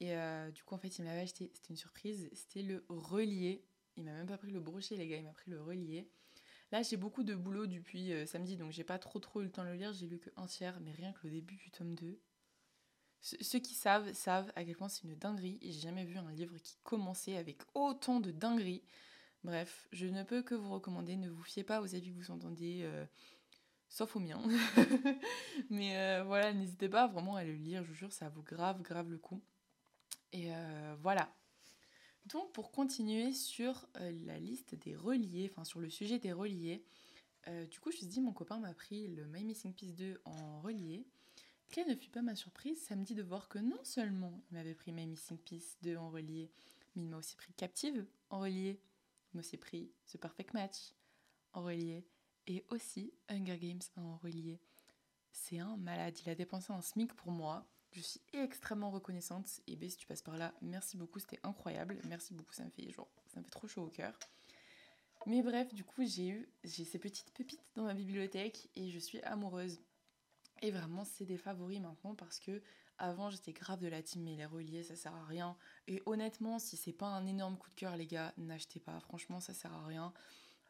Et 0.00 0.16
du 0.52 0.64
coup 0.64 0.74
en 0.74 0.78
fait 0.78 0.98
il 0.98 1.04
m'avait 1.04 1.20
acheté, 1.20 1.52
c'était 1.54 1.68
une 1.68 1.76
surprise, 1.76 2.28
c'était 2.32 2.62
le 2.62 2.84
relié. 2.88 3.64
Il 3.96 4.04
m'a 4.04 4.12
même 4.12 4.26
pas 4.26 4.38
pris 4.38 4.50
le 4.50 4.58
brochet 4.58 4.96
les 4.96 5.06
gars, 5.06 5.16
il 5.16 5.22
m'a 5.22 5.32
pris 5.32 5.50
le 5.50 5.62
relié. 5.62 6.08
Là, 6.72 6.80
j'ai 6.82 6.96
beaucoup 6.96 7.22
de 7.22 7.34
boulot 7.34 7.66
depuis 7.66 8.14
euh, 8.14 8.24
samedi, 8.24 8.56
donc 8.56 8.72
j'ai 8.72 8.82
pas 8.82 8.98
trop 8.98 9.20
trop 9.20 9.42
eu 9.42 9.44
le 9.44 9.52
temps 9.52 9.62
de 9.62 9.68
le 9.68 9.74
lire. 9.74 9.92
J'ai 9.92 10.06
lu 10.06 10.18
que 10.18 10.30
tiers, 10.46 10.80
mais 10.80 10.90
rien 10.90 11.12
que 11.12 11.20
le 11.24 11.30
début 11.30 11.56
du 11.56 11.70
tome 11.70 11.94
2. 11.94 12.18
ceux 13.20 13.58
qui 13.58 13.74
savent, 13.74 14.10
savent 14.14 14.50
à 14.56 14.64
quel 14.64 14.74
point 14.74 14.88
c'est 14.88 15.04
une 15.04 15.14
dinguerie. 15.14 15.58
J'ai 15.60 15.80
jamais 15.80 16.06
vu 16.06 16.16
un 16.16 16.32
livre 16.32 16.56
qui 16.56 16.78
commençait 16.82 17.36
avec 17.36 17.60
autant 17.74 18.20
de 18.20 18.30
dinguerie. 18.30 18.82
Bref, 19.44 19.86
je 19.92 20.06
ne 20.06 20.22
peux 20.22 20.42
que 20.42 20.54
vous 20.54 20.72
recommander. 20.72 21.16
Ne 21.16 21.28
vous 21.28 21.42
fiez 21.42 21.62
pas 21.62 21.82
aux 21.82 21.94
avis 21.94 22.10
que 22.10 22.18
vous 22.18 22.30
entendez, 22.30 22.80
euh, 22.84 23.04
sauf 23.90 24.16
aux 24.16 24.20
miens. 24.20 24.42
mais 25.68 25.98
euh, 25.98 26.24
voilà, 26.24 26.54
n'hésitez 26.54 26.88
pas 26.88 27.06
vraiment 27.06 27.36
à 27.36 27.44
le 27.44 27.52
lire. 27.52 27.84
Je 27.84 27.88
vous 27.88 27.96
jure, 27.96 28.12
ça 28.12 28.30
vaut 28.30 28.42
grave, 28.42 28.80
grave 28.80 29.10
le 29.10 29.18
coup. 29.18 29.42
Et 30.32 30.50
voilà. 31.00 31.30
Donc 32.26 32.52
pour 32.52 32.70
continuer 32.70 33.32
sur 33.32 33.86
euh, 33.96 34.12
la 34.24 34.38
liste 34.38 34.74
des 34.76 34.94
reliés, 34.94 35.50
enfin 35.50 35.64
sur 35.64 35.80
le 35.80 35.90
sujet 35.90 36.18
des 36.18 36.32
reliés, 36.32 36.84
euh, 37.48 37.66
du 37.66 37.80
coup 37.80 37.90
je 37.90 37.96
me 37.96 37.98
suis 37.98 38.06
dit 38.06 38.20
mon 38.20 38.32
copain 38.32 38.58
m'a 38.58 38.74
pris 38.74 39.08
le 39.08 39.26
My 39.26 39.44
Missing 39.44 39.74
Piece 39.74 39.94
2 39.94 40.20
en 40.24 40.60
relié. 40.60 41.04
Quelle 41.70 41.88
ne 41.88 41.96
fut 41.96 42.10
pas 42.10 42.22
ma 42.22 42.36
surprise 42.36 42.80
samedi 42.80 43.14
de 43.14 43.22
voir 43.22 43.48
que 43.48 43.58
non 43.58 43.82
seulement 43.82 44.40
il 44.50 44.54
m'avait 44.54 44.74
pris 44.74 44.92
My 44.92 45.06
Missing 45.06 45.38
Piece 45.38 45.78
2 45.82 45.96
en 45.96 46.10
relié, 46.10 46.50
mais 46.94 47.02
il 47.02 47.08
m'a 47.08 47.16
aussi 47.16 47.34
pris 47.34 47.52
Captive 47.54 48.06
en 48.30 48.40
relié, 48.40 48.80
il 49.32 49.36
m'a 49.36 49.40
aussi 49.40 49.56
pris 49.56 49.90
The 50.12 50.18
Perfect 50.18 50.54
Match 50.54 50.94
en 51.54 51.64
relié 51.64 52.06
et 52.46 52.64
aussi 52.70 53.12
Hunger 53.28 53.58
Games 53.58 53.80
en 53.96 54.16
relié. 54.18 54.60
C'est 55.32 55.58
un 55.58 55.76
malade, 55.76 56.16
il 56.24 56.30
a 56.30 56.34
dépensé 56.34 56.72
un 56.72 56.82
SMIC 56.82 57.14
pour 57.14 57.32
moi 57.32 57.66
je 57.92 58.00
suis 58.00 58.20
extrêmement 58.32 58.90
reconnaissante. 58.90 59.60
Et 59.66 59.76
B, 59.76 59.88
si 59.88 59.96
tu 59.96 60.06
passes 60.06 60.22
par 60.22 60.36
là, 60.36 60.52
merci 60.62 60.96
beaucoup, 60.96 61.18
c'était 61.18 61.40
incroyable. 61.42 61.98
Merci 62.04 62.34
beaucoup, 62.34 62.52
ça 62.52 62.64
me 62.64 62.70
fait 62.70 62.90
genre, 62.90 63.08
ça 63.32 63.40
me 63.40 63.44
fait 63.44 63.50
trop 63.50 63.68
chaud 63.68 63.82
au 63.82 63.90
cœur. 63.90 64.18
Mais 65.26 65.42
bref, 65.42 65.72
du 65.72 65.84
coup, 65.84 66.04
j'ai 66.04 66.28
eu 66.28 66.48
ces 66.64 66.98
petites 66.98 67.32
pépites 67.32 67.62
dans 67.76 67.84
ma 67.84 67.94
bibliothèque 67.94 68.68
et 68.74 68.90
je 68.90 68.98
suis 68.98 69.20
amoureuse. 69.22 69.80
Et 70.62 70.70
vraiment, 70.70 71.04
c'est 71.04 71.24
des 71.24 71.36
favoris 71.36 71.80
maintenant 71.80 72.14
parce 72.14 72.38
que 72.38 72.62
avant, 72.98 73.30
j'étais 73.30 73.52
grave 73.52 73.80
de 73.80 73.88
la 73.88 74.02
team, 74.02 74.22
mais 74.22 74.36
les 74.36 74.46
reliés, 74.46 74.82
ça 74.82 74.94
sert 74.96 75.14
à 75.14 75.24
rien. 75.24 75.56
Et 75.88 76.02
honnêtement, 76.06 76.58
si 76.58 76.76
c'est 76.76 76.92
pas 76.92 77.06
un 77.06 77.26
énorme 77.26 77.56
coup 77.56 77.70
de 77.70 77.74
cœur, 77.74 77.96
les 77.96 78.06
gars, 78.06 78.32
n'achetez 78.36 78.80
pas. 78.80 78.98
Franchement, 79.00 79.40
ça 79.40 79.54
sert 79.54 79.72
à 79.72 79.84
rien. 79.86 80.12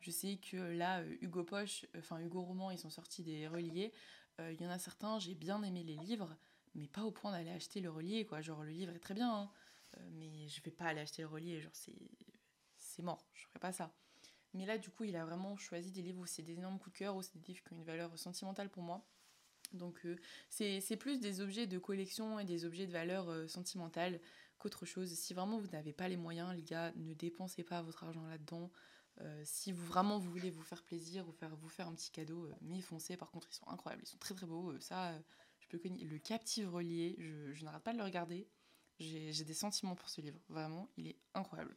Je 0.01 0.11
sais 0.11 0.39
que 0.39 0.57
là, 0.57 1.01
euh, 1.01 1.17
Hugo 1.21 1.45
Poche, 1.45 1.87
enfin 1.97 2.19
Hugo 2.21 2.43
Roman, 2.43 2.71
ils 2.71 2.79
sont 2.79 2.91
sortis 2.91 3.23
des 3.23 3.49
reliés. 3.49 3.93
Euh, 4.41 4.53
il 4.53 4.61
y 4.61 4.67
en 4.67 4.71
a 4.71 4.79
certains, 4.79 5.19
j'ai 5.19 5.35
bien 5.35 5.63
aimé 5.63 5.85
les 5.85 5.97
livres 5.97 6.37
mais 6.75 6.89
pas 6.89 7.03
au 7.03 7.11
point 7.11 7.33
d'aller 7.33 7.51
acheter 7.51 7.81
le 7.81 7.91
relié, 7.91 8.25
quoi. 8.27 8.41
Genre, 8.41 8.63
le 8.63 8.71
livre 8.71 8.95
est 8.95 9.01
très 9.01 9.15
bien, 9.15 9.33
hein. 9.33 9.51
euh, 9.99 10.09
mais 10.13 10.49
je 10.49 10.63
vais 10.63 10.71
pas 10.71 10.87
aller 10.87 11.01
acheter 11.01 11.23
le 11.23 11.29
relié, 11.29 11.61
genre, 11.61 11.75
c'est, 11.75 11.97
c'est 12.79 13.03
mort, 13.03 13.27
je 13.35 13.47
ferai 13.47 13.59
pas 13.59 13.73
ça. 13.73 13.95
Mais 14.55 14.67
là, 14.67 14.79
du 14.79 14.91
coup, 14.91 15.05
il 15.05 15.17
a 15.17 15.25
vraiment 15.25 15.57
choisi 15.57 15.91
des 15.93 16.03
livres 16.03 16.21
où 16.21 16.27
c'est 16.27 16.43
des 16.43 16.55
énormes 16.55 16.79
coups 16.79 16.95
de 16.95 16.99
cœur, 16.99 17.17
où 17.17 17.23
c'est 17.23 17.39
des 17.39 17.47
livres 17.47 17.63
qui 17.65 17.73
ont 17.73 17.77
une 17.77 17.85
valeur 17.85 18.19
sentimentale 18.19 18.69
pour 18.69 18.83
moi. 18.83 19.05
Donc, 19.73 20.05
euh, 20.05 20.17
c'est, 20.51 20.97
plus 20.99 21.19
des 21.19 21.41
objets 21.41 21.67
de 21.67 21.79
collection 21.79 22.39
et 22.39 22.45
des 22.45 22.67
objets 22.67 22.87
de 22.87 22.93
valeur 22.93 23.31
euh, 23.31 23.49
sentimentale 23.49 24.21
qu'autre 24.59 24.85
chose. 24.85 25.11
Si 25.15 25.33
vraiment 25.33 25.59
vous 25.59 25.69
n'avez 25.69 25.95
pas 25.95 26.09
les 26.09 26.19
moyens, 26.19 26.55
les 26.55 26.63
gars, 26.63 26.93
ne 26.97 27.15
dépensez 27.15 27.65
pas 27.65 27.81
votre 27.83 28.05
argent 28.05 28.27
là-dedans. 28.27 28.71
si 29.45 29.73
vous 29.73 29.85
vraiment 29.85 30.19
vous 30.19 30.31
voulez 30.31 30.51
vous 30.51 30.63
faire 30.63 30.83
plaisir 30.83 31.29
ou 31.29 31.33
faire, 31.33 31.55
vous 31.57 31.69
faire 31.69 31.89
un 31.89 31.95
petit 31.95 32.11
cadeau, 32.11 32.49
mais 32.61 32.81
foncez. 32.81 33.17
Par 33.17 33.31
contre, 33.31 33.49
ils 33.51 33.55
sont 33.55 33.69
incroyables, 33.69 34.03
ils 34.05 34.09
sont 34.09 34.19
très 34.19 34.35
très 34.35 34.47
beaux. 34.47 34.79
ça, 34.81 35.15
le 35.73 36.19
Captive 36.19 36.69
Relié, 36.69 37.17
je, 37.19 37.65
n'arrête 37.65 37.83
pas 37.83 37.93
de 37.93 37.99
le 37.99 38.05
regarder. 38.05 38.49
J'ai 38.99 39.45
des 39.45 39.55
sentiments 39.55 39.95
pour 39.95 40.09
ce 40.09 40.21
livre, 40.21 40.39
vraiment, 40.49 40.89
il 40.97 41.09
est 41.09 41.19
incroyable. 41.35 41.77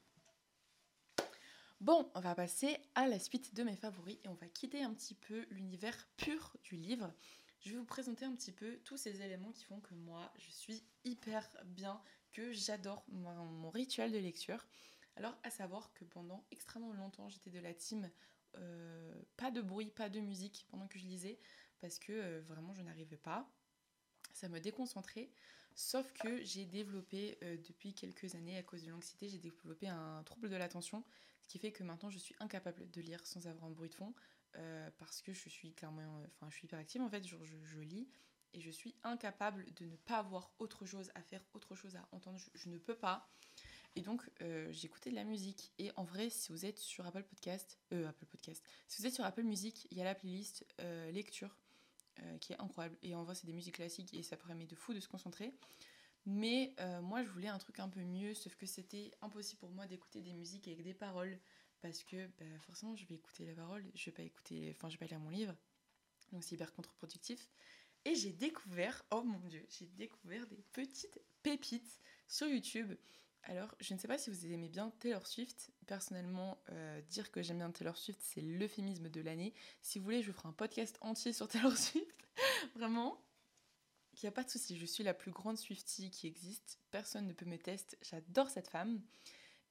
Bon, 1.81 2.09
on 2.15 2.19
va 2.19 2.35
passer 2.35 2.77
à 2.95 3.07
la 3.07 3.19
suite 3.19 3.53
de 3.53 3.63
mes 3.63 3.75
favoris 3.75 4.17
et 4.23 4.27
on 4.29 4.33
va 4.33 4.47
quitter 4.47 4.81
un 4.81 4.93
petit 4.93 5.13
peu 5.13 5.45
l'univers 5.49 6.07
pur 6.17 6.55
du 6.63 6.75
livre. 6.77 7.13
Je 7.59 7.71
vais 7.71 7.77
vous 7.77 7.85
présenter 7.85 8.25
un 8.25 8.33
petit 8.35 8.51
peu 8.51 8.77
tous 8.85 8.95
ces 8.95 9.21
éléments 9.21 9.51
qui 9.51 9.65
font 9.65 9.79
que 9.79 9.93
moi, 9.93 10.31
je 10.37 10.49
suis 10.51 10.83
hyper 11.03 11.49
bien, 11.65 12.01
que 12.31 12.51
j'adore 12.51 13.03
mon, 13.09 13.69
rituel 13.71 14.11
de 14.11 14.19
lecture. 14.19 14.65
Alors, 15.15 15.35
à 15.43 15.49
savoir 15.49 15.91
que 15.93 16.05
pendant 16.05 16.45
extrêmement 16.51 16.93
longtemps, 16.93 17.27
j'étais 17.27 17.49
de 17.49 17.59
la 17.59 17.73
team 17.73 18.09
euh, 18.57 19.13
pas 19.35 19.51
de 19.51 19.61
bruit, 19.61 19.91
pas 19.91 20.09
de 20.09 20.19
musique 20.19 20.65
pendant 20.69 20.87
que 20.87 20.99
je 20.99 21.05
lisais, 21.05 21.39
parce 21.81 21.99
que 21.99 22.13
euh, 22.13 22.41
vraiment, 22.41 22.73
je 22.73 22.83
n'arrivais 22.83 23.17
pas. 23.17 23.49
Ça 24.35 24.49
me 24.49 24.59
déconcentrait. 24.59 25.29
Sauf 25.75 26.13
que 26.13 26.43
j'ai 26.43 26.65
développé 26.65 27.37
euh, 27.41 27.57
depuis 27.57 27.93
quelques 27.93 28.35
années, 28.35 28.57
à 28.57 28.63
cause 28.63 28.83
de 28.83 28.91
l'anxiété, 28.91 29.27
j'ai 29.27 29.39
développé 29.39 29.87
un 29.87 30.23
trouble 30.23 30.49
de 30.49 30.55
l'attention, 30.55 31.03
ce 31.41 31.47
qui 31.47 31.57
fait 31.57 31.71
que 31.71 31.83
maintenant 31.83 32.09
je 32.09 32.19
suis 32.19 32.35
incapable 32.39 32.89
de 32.91 33.01
lire 33.01 33.25
sans 33.25 33.47
avoir 33.47 33.65
un 33.65 33.71
bruit 33.71 33.89
de 33.89 33.95
fond, 33.95 34.13
parce 34.97 35.21
que 35.21 35.33
je 35.33 35.49
suis 35.49 35.73
clairement, 35.73 36.23
enfin, 36.37 36.49
je 36.49 36.55
suis 36.55 36.65
hyperactive 36.65 37.01
en 37.01 37.09
fait, 37.09 37.27
je, 37.27 37.35
je, 37.43 37.79
lis 37.79 38.07
et 38.53 38.61
je 38.61 38.71
suis 38.71 38.95
incapable 39.03 39.65
de 39.73 39.85
ne 39.85 39.97
pas 39.97 40.19
avoir 40.19 40.53
autre 40.59 40.85
chose 40.85 41.11
à 41.13 41.21
faire, 41.21 41.41
autre 41.53 41.75
chose 41.75 41.97
à 41.97 42.07
entendre. 42.13 42.39
je 42.53 42.69
ne 42.69 42.77
peux 42.77 42.95
pas. 42.95 43.29
Et 43.95 44.01
donc, 44.01 44.21
euh, 44.41 44.67
j'écoutais 44.71 45.09
de 45.09 45.15
la 45.15 45.23
musique. 45.23 45.71
Et 45.77 45.91
en 45.95 46.03
vrai, 46.03 46.29
si 46.29 46.51
vous 46.51 46.65
êtes 46.65 46.77
sur 46.77 47.05
Apple 47.05 47.23
Podcast, 47.23 47.79
euh, 47.93 48.09
Apple 48.09 48.25
Podcast, 48.25 48.63
si 48.87 49.01
vous 49.01 49.07
êtes 49.07 49.13
sur 49.13 49.23
Apple 49.23 49.43
Music, 49.43 49.87
il 49.91 49.97
y 49.97 50.01
a 50.01 50.03
la 50.03 50.15
playlist 50.15 50.65
euh, 52.19 52.37
qui 52.39 52.53
est 52.53 52.59
incroyable. 52.59 52.97
Et 53.01 53.15
en 53.15 53.23
vrai, 53.23 53.35
c'est 53.35 53.47
des 53.47 53.53
musiques 53.53 53.75
classiques 53.75 54.13
et 54.13 54.23
ça 54.23 54.37
permet 54.37 54.65
de 54.65 54.75
fou 54.75 54.93
de 54.93 54.99
se 54.99 55.07
concentrer. 55.07 55.53
Mais 56.27 56.73
moi, 57.03 57.23
je 57.23 57.29
voulais 57.29 57.49
un 57.49 57.59
truc 57.59 57.79
un 57.79 57.87
peu 57.87 57.99
mieux, 57.99 58.33
sauf 58.33 58.55
que 58.55 58.65
c'était 58.65 59.11
impossible 59.21 59.59
pour 59.59 59.69
moi 59.69 59.85
d'écouter 59.85 60.21
des 60.21 60.33
musiques 60.33 60.67
avec 60.67 60.81
des 60.81 60.95
paroles. 60.95 61.39
Parce 61.81 62.03
que 62.03 62.25
bah, 62.39 62.45
forcément, 62.61 62.95
je 62.95 63.05
vais 63.05 63.13
écouter 63.13 63.45
les 63.45 63.53
paroles, 63.53 63.85
je 63.93 64.05
vais 64.05 64.11
pas 64.11 64.23
écouter, 64.23 64.73
enfin, 64.75 64.89
je 64.89 64.95
vais 64.95 65.05
pas 65.05 65.05
lire 65.05 65.19
mon 65.19 65.29
livre. 65.29 65.53
Donc, 66.31 66.43
c'est 66.43 66.55
hyper 66.55 66.73
contre-productif. 66.73 67.47
Et 68.05 68.15
j'ai 68.15 68.31
découvert, 68.31 69.03
oh 69.11 69.23
mon 69.23 69.39
dieu, 69.47 69.65
j'ai 69.69 69.85
découvert 69.87 70.47
des 70.47 70.63
petites 70.73 71.19
pépites 71.43 71.99
sur 72.27 72.47
YouTube. 72.47 72.93
Alors, 73.47 73.75
je 73.79 73.93
ne 73.93 73.99
sais 73.99 74.07
pas 74.07 74.17
si 74.17 74.31
vous 74.31 74.45
aimez 74.47 74.69
bien 74.69 74.91
Taylor 74.99 75.25
Swift. 75.27 75.71
Personnellement, 75.85 76.57
euh, 76.69 76.99
dire 77.03 77.31
que 77.31 77.43
j'aime 77.43 77.59
bien 77.59 77.69
Taylor 77.69 77.95
Swift, 77.95 78.19
c'est 78.23 78.41
l'euphémisme 78.41 79.07
de 79.07 79.21
l'année. 79.21 79.53
Si 79.83 79.99
vous 79.99 80.05
voulez, 80.05 80.23
je 80.23 80.31
ferai 80.31 80.47
un 80.49 80.53
podcast 80.53 80.97
entier 81.01 81.31
sur 81.31 81.47
Taylor 81.47 81.77
Swift. 81.77 82.27
Vraiment, 82.75 83.23
il 84.13 84.19
n'y 84.23 84.27
a 84.27 84.31
pas 84.31 84.43
de 84.43 84.49
souci. 84.49 84.77
Je 84.77 84.85
suis 84.85 85.03
la 85.03 85.13
plus 85.13 85.31
grande 85.31 85.57
Swiftie 85.57 86.09
qui 86.09 86.25
existe. 86.25 86.79
Personne 86.89 87.27
ne 87.27 87.33
peut 87.33 87.45
me 87.45 87.57
tester. 87.57 87.97
J'adore 88.01 88.49
cette 88.49 88.67
femme. 88.67 88.99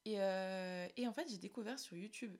Et, 0.04 0.20
euh, 0.20 0.86
et 0.96 1.08
en 1.08 1.12
fait, 1.12 1.28
j'ai 1.28 1.38
découvert 1.38 1.78
sur 1.80 1.96
YouTube. 1.96 2.36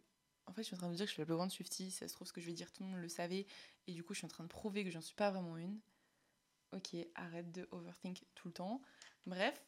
En 0.47 0.53
fait, 0.53 0.63
je 0.63 0.67
suis 0.67 0.77
en 0.77 0.79
train 0.79 0.91
de 0.91 0.95
dire 0.95 1.07
que 1.07 1.09
je 1.09 1.15
suis 1.15 1.23
la 1.23 1.27
plus 1.27 1.35
grande 1.35 1.51
Swiftie. 1.51 1.91
Ça 1.91 2.07
se 2.07 2.15
trouve, 2.15 2.29
ce 2.29 2.33
que 2.33 2.41
je 2.41 2.47
vais 2.47 2.53
dire, 2.53 2.71
tout 2.73 2.85
le 2.85 2.91
monde 2.91 3.01
le 3.01 3.09
savait. 3.09 3.47
Et 3.89 3.93
du 3.93 4.05
coup, 4.05 4.15
je 4.15 4.19
suis 4.19 4.27
en 4.27 4.29
train 4.29 4.45
de 4.45 4.49
prouver 4.49 4.85
que 4.85 4.91
j'en 4.91 5.01
suis 5.01 5.17
pas 5.17 5.33
vraiment 5.33 5.57
une. 5.57 5.81
Ok, 6.73 6.95
arrête 7.17 7.51
de 7.51 7.67
overthink 7.73 8.25
tout 8.37 8.49
le 8.49 8.55
temps. 8.55 8.81
Bref, 9.27 9.61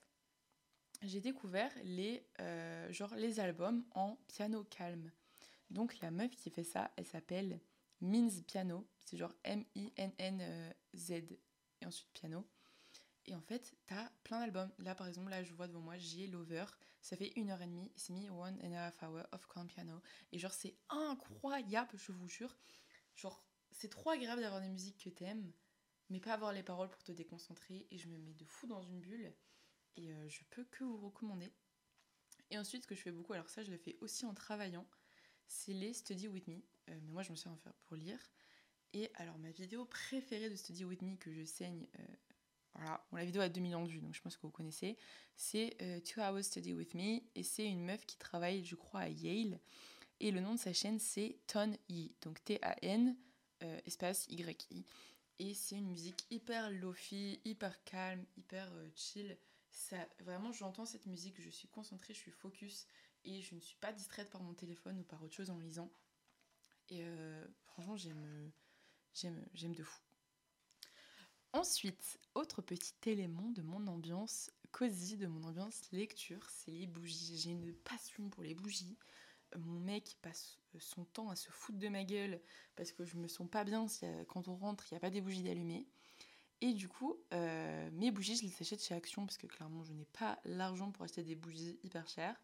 j'ai 1.02 1.20
découvert 1.20 1.72
les, 1.84 2.26
euh, 2.40 2.92
genre 2.92 3.14
les 3.14 3.40
albums 3.40 3.84
en 3.94 4.16
piano 4.28 4.64
calme. 4.64 5.10
Donc 5.70 5.98
la 6.00 6.10
meuf 6.10 6.30
qui 6.36 6.50
fait 6.50 6.64
ça, 6.64 6.90
elle 6.96 7.06
s'appelle 7.06 7.60
Mins 8.00 8.42
Piano. 8.46 8.86
C'est 9.04 9.16
genre 9.16 9.34
M-I-N-N-Z 9.44 11.10
et 11.10 11.86
ensuite 11.86 12.12
piano. 12.12 12.46
Et 13.26 13.34
en 13.34 13.40
fait, 13.40 13.76
t'as 13.86 14.08
plein 14.22 14.40
d'albums. 14.40 14.72
Là, 14.78 14.94
par 14.94 15.08
exemple, 15.08 15.30
là, 15.30 15.42
je 15.42 15.52
vois 15.52 15.66
devant 15.66 15.80
moi, 15.80 15.98
j'ai 15.98 16.28
Lover. 16.28 16.66
Ça 17.00 17.16
fait 17.16 17.32
une 17.36 17.50
heure 17.50 17.60
et 17.60 17.66
demie. 17.66 17.90
C'est 17.96 18.12
mis 18.12 18.28
one 18.30 18.58
and 18.62 18.72
a 18.72 18.86
half 18.86 19.02
hour 19.02 19.26
of 19.32 19.46
calm 19.48 19.66
piano. 19.66 20.00
Et 20.32 20.38
genre, 20.38 20.52
c'est 20.52 20.76
incroyable, 20.88 21.90
je 21.96 22.12
vous 22.12 22.28
jure. 22.28 22.56
Genre, 23.16 23.44
c'est 23.72 23.88
trop 23.88 24.10
agréable 24.10 24.42
d'avoir 24.42 24.60
des 24.60 24.68
musiques 24.68 25.02
que 25.04 25.10
t'aimes, 25.10 25.52
mais 26.08 26.20
pas 26.20 26.34
avoir 26.34 26.52
les 26.52 26.62
paroles 26.62 26.90
pour 26.90 27.02
te 27.02 27.12
déconcentrer. 27.12 27.86
Et 27.90 27.98
je 27.98 28.08
me 28.08 28.18
mets 28.18 28.34
de 28.34 28.44
fou 28.44 28.66
dans 28.66 28.82
une 28.82 29.00
bulle 29.00 29.34
et 29.96 30.12
euh, 30.12 30.28
je 30.28 30.40
peux 30.50 30.64
que 30.64 30.84
vous 30.84 30.98
recommander. 30.98 31.50
Et 32.50 32.58
ensuite, 32.58 32.82
ce 32.82 32.86
que 32.86 32.94
je 32.94 33.00
fais 33.00 33.10
beaucoup, 33.10 33.32
alors 33.32 33.48
ça 33.48 33.62
je 33.62 33.70
le 33.70 33.78
fais 33.78 33.96
aussi 34.00 34.24
en 34.24 34.34
travaillant, 34.34 34.86
c'est 35.46 35.72
les 35.72 35.92
Study 35.92 36.28
With 36.28 36.46
Me. 36.48 36.56
Euh, 36.88 36.98
mais 37.02 37.12
moi 37.12 37.22
je 37.22 37.30
me 37.30 37.36
sers 37.36 37.50
en 37.50 37.56
faire 37.56 37.74
pour 37.86 37.96
lire. 37.96 38.18
Et 38.92 39.10
alors 39.14 39.38
ma 39.38 39.50
vidéo 39.50 39.84
préférée 39.84 40.48
de 40.48 40.56
Study 40.56 40.84
With 40.84 41.02
Me 41.02 41.16
que 41.16 41.32
je 41.32 41.44
saigne, 41.44 41.86
euh, 41.98 42.02
voilà, 42.74 43.04
bon, 43.10 43.16
la 43.16 43.24
vidéo 43.24 43.42
a 43.42 43.48
2 43.48 43.60
millions 43.60 43.84
de 43.84 43.88
vues 43.88 44.00
donc 44.00 44.14
je 44.14 44.20
pense 44.20 44.36
que 44.36 44.42
vous 44.42 44.50
connaissez, 44.52 44.96
c'est 45.34 45.76
Two 46.04 46.22
Hours 46.22 46.44
Study 46.44 46.72
With 46.72 46.94
Me 46.94 47.20
et 47.34 47.42
c'est 47.42 47.66
une 47.66 47.84
meuf 47.84 48.06
qui 48.06 48.16
travaille 48.16 48.64
je 48.64 48.76
crois 48.76 49.00
à 49.00 49.08
Yale. 49.08 49.58
Et 50.20 50.30
le 50.30 50.40
nom 50.40 50.54
de 50.54 50.58
sa 50.58 50.72
chaîne 50.72 50.98
c'est 50.98 51.38
Ton 51.46 51.76
Yi, 51.88 52.14
donc 52.22 52.42
T-A-N 52.44 53.16
espace 53.84 54.26
Y-I. 54.28 54.84
Et 55.38 55.54
c'est 55.54 55.76
une 55.76 55.88
musique 55.88 56.24
hyper 56.30 56.70
lofi, 56.70 57.40
hyper 57.44 57.82
calme, 57.84 58.24
hyper 58.36 58.70
chill 58.94 59.36
vraiment, 60.20 60.52
j'entends 60.52 60.86
cette 60.86 61.06
musique, 61.06 61.40
je 61.40 61.50
suis 61.50 61.68
concentrée, 61.68 62.14
je 62.14 62.18
suis 62.18 62.30
focus 62.30 62.86
et 63.24 63.42
je 63.42 63.54
ne 63.54 63.60
suis 63.60 63.76
pas 63.76 63.92
distraite 63.92 64.30
par 64.30 64.42
mon 64.42 64.54
téléphone 64.54 65.00
ou 65.00 65.04
par 65.04 65.22
autre 65.22 65.34
chose 65.34 65.50
en 65.50 65.58
lisant. 65.58 65.90
Et 66.88 67.00
euh, 67.02 67.46
franchement, 67.66 67.96
j'aime, 67.96 68.52
j'aime, 69.12 69.44
j'aime 69.54 69.74
de 69.74 69.82
fou. 69.82 70.00
Ensuite, 71.52 72.18
autre 72.34 72.60
petit 72.60 72.94
élément 73.06 73.50
de 73.50 73.62
mon 73.62 73.86
ambiance 73.86 74.50
cosy, 74.72 75.16
de 75.16 75.26
mon 75.26 75.42
ambiance 75.44 75.90
lecture, 75.90 76.48
c'est 76.50 76.70
les 76.70 76.86
bougies. 76.86 77.38
J'ai 77.38 77.50
une 77.50 77.74
passion 77.74 78.28
pour 78.28 78.42
les 78.42 78.54
bougies. 78.54 78.98
Mon 79.56 79.80
mec 79.80 80.18
passe 80.20 80.58
son 80.78 81.04
temps 81.06 81.30
à 81.30 81.36
se 81.36 81.50
foutre 81.50 81.78
de 81.78 81.88
ma 81.88 82.04
gueule 82.04 82.40
parce 82.74 82.92
que 82.92 83.04
je 83.04 83.16
me 83.16 83.28
sens 83.28 83.48
pas 83.48 83.64
bien 83.64 83.86
euh, 84.02 84.24
quand 84.26 84.48
on 84.48 84.56
rentre, 84.56 84.84
il 84.90 84.94
n'y 84.94 84.98
a 84.98 85.00
pas 85.00 85.10
des 85.10 85.20
bougies 85.20 85.42
d'allumées. 85.42 85.86
Et 86.62 86.72
du 86.72 86.88
coup, 86.88 87.16
euh, 87.32 87.90
mes 87.92 88.10
bougies, 88.10 88.36
je 88.36 88.42
les 88.42 88.54
achète 88.60 88.82
chez 88.82 88.94
Action 88.94 89.26
parce 89.26 89.36
que 89.36 89.46
clairement, 89.46 89.84
je 89.84 89.92
n'ai 89.92 90.06
pas 90.06 90.38
l'argent 90.44 90.90
pour 90.90 91.04
acheter 91.04 91.22
des 91.22 91.34
bougies 91.34 91.78
hyper 91.82 92.08
chères. 92.08 92.40